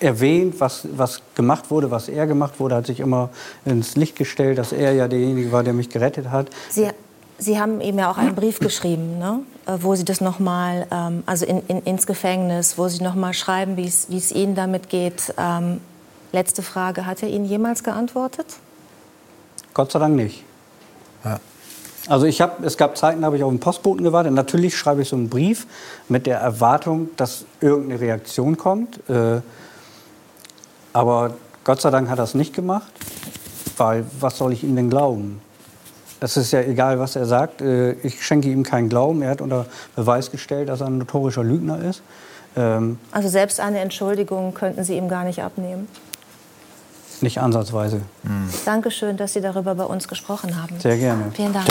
äh, 0.01 0.05
erwähnt, 0.05 0.57
was, 0.59 0.89
was 0.97 1.23
gemacht 1.35 1.71
wurde, 1.71 1.91
was 1.91 2.09
er 2.09 2.27
gemacht 2.27 2.59
wurde, 2.59 2.75
hat 2.75 2.87
sich 2.87 3.01
immer 3.01 3.31
ins 3.65 3.97
Licht 3.97 4.17
gestellt, 4.17 4.59
dass 4.59 4.73
er 4.73 4.93
ja 4.93 5.09
derjenige 5.09 5.53
war, 5.53 5.63
der 5.63 5.73
mich 5.73 5.89
gerettet 5.89 6.31
hat. 6.31 6.51
Sie 6.69 6.89
Sie 7.39 7.61
haben 7.61 7.81
ihm 7.81 7.99
ja 7.99 8.11
auch 8.11 8.19
einen 8.19 8.35
Brief 8.35 8.59
geschrieben, 8.59 9.19
ne? 9.19 9.41
Äh, 9.67 9.79
wo 9.81 9.95
Sie 9.95 10.05
das 10.05 10.21
nochmal, 10.21 10.87
ähm, 10.91 11.23
also 11.25 11.47
in, 11.47 11.63
in, 11.69 11.83
ins 11.83 12.07
Gefängnis, 12.07 12.77
wo 12.77 12.89
Sie 12.89 13.03
nochmal 13.03 13.33
schreiben, 13.33 13.77
wie 13.77 13.87
es 13.87 14.33
Ihnen 14.33 14.55
damit 14.55 14.89
geht. 14.89 15.33
Ähm, 15.39 15.81
letzte 16.33 16.63
Frage, 16.63 17.07
hat 17.07 17.23
er 17.23 17.29
Ihnen 17.29 17.45
jemals 17.45 17.85
geantwortet? 17.85 18.47
Gott 19.73 19.93
sei 19.93 19.99
Dank 20.01 20.17
nicht. 20.17 20.43
Ja. 21.25 21.39
Also 22.09 22.25
ich 22.25 22.41
hab, 22.41 22.65
es 22.65 22.77
gab 22.79 22.97
Zeiten, 22.97 23.21
da 23.21 23.27
habe 23.27 23.37
ich 23.37 23.45
auf 23.45 23.51
den 23.51 23.61
Postboten 23.61 24.03
gewartet. 24.03 24.33
Natürlich 24.33 24.77
schreibe 24.77 25.03
ich 25.03 25.09
so 25.09 25.17
einen 25.17 25.29
Brief 25.29 25.67
mit 26.09 26.27
der 26.27 26.39
Erwartung, 26.39 27.11
dass 27.17 27.45
irgendeine 27.61 28.01
Reaktion 28.01 28.57
kommt. 28.57 28.99
Äh, 29.09 29.41
aber 30.95 31.35
Gott 31.65 31.83
sei 31.83 31.91
Dank 31.91 32.09
hat 32.09 32.19
er 32.19 32.25
es 32.25 32.35
nicht 32.35 32.55
gemacht, 32.55 32.91
weil 33.77 34.07
was 34.21 34.39
soll 34.39 34.55
ich 34.55 34.65
ihm 34.65 34.75
denn 34.75 34.89
glauben? 34.89 35.43
Es 36.21 36.37
ist 36.37 36.53
ja 36.53 36.61
egal, 36.61 36.99
was 36.99 37.17
er 37.17 37.27
sagt. 37.27 37.61
Äh, 37.63 37.93
ich 38.03 38.25
schenke 38.25 38.49
ihm 38.49 38.63
keinen 38.65 38.89
Glauben. 38.89 39.23
Er 39.23 39.31
hat 39.31 39.41
unter 39.41 39.67
Beweis 39.97 40.31
gestellt, 40.31 40.69
dass 40.69 40.81
er 40.81 40.89
ein 40.89 40.99
notorischer 40.99 41.45
Lügner 41.45 41.79
ist. 41.83 42.03
Ähm, 42.57 42.99
Also 43.13 43.29
selbst 43.29 43.61
eine 43.61 43.79
Entschuldigung 43.81 44.55
könnten 44.55 44.83
Sie 44.85 44.97
ihm 44.97 45.09
gar 45.09 45.25
nicht 45.25 45.43
abnehmen. 45.43 45.87
nicht 47.21 47.39
ansatzweise. 47.39 48.01
Dankeschön, 48.65 49.17
dass 49.17 49.33
Sie 49.33 49.41
darüber 49.41 49.75
bei 49.75 49.85
uns 49.85 50.07
gesprochen 50.09 50.61
haben. 50.61 50.79
Sehr 50.81 50.97
gerne. 50.97 51.25
Vielen 51.35 51.53
Dank. 51.53 51.67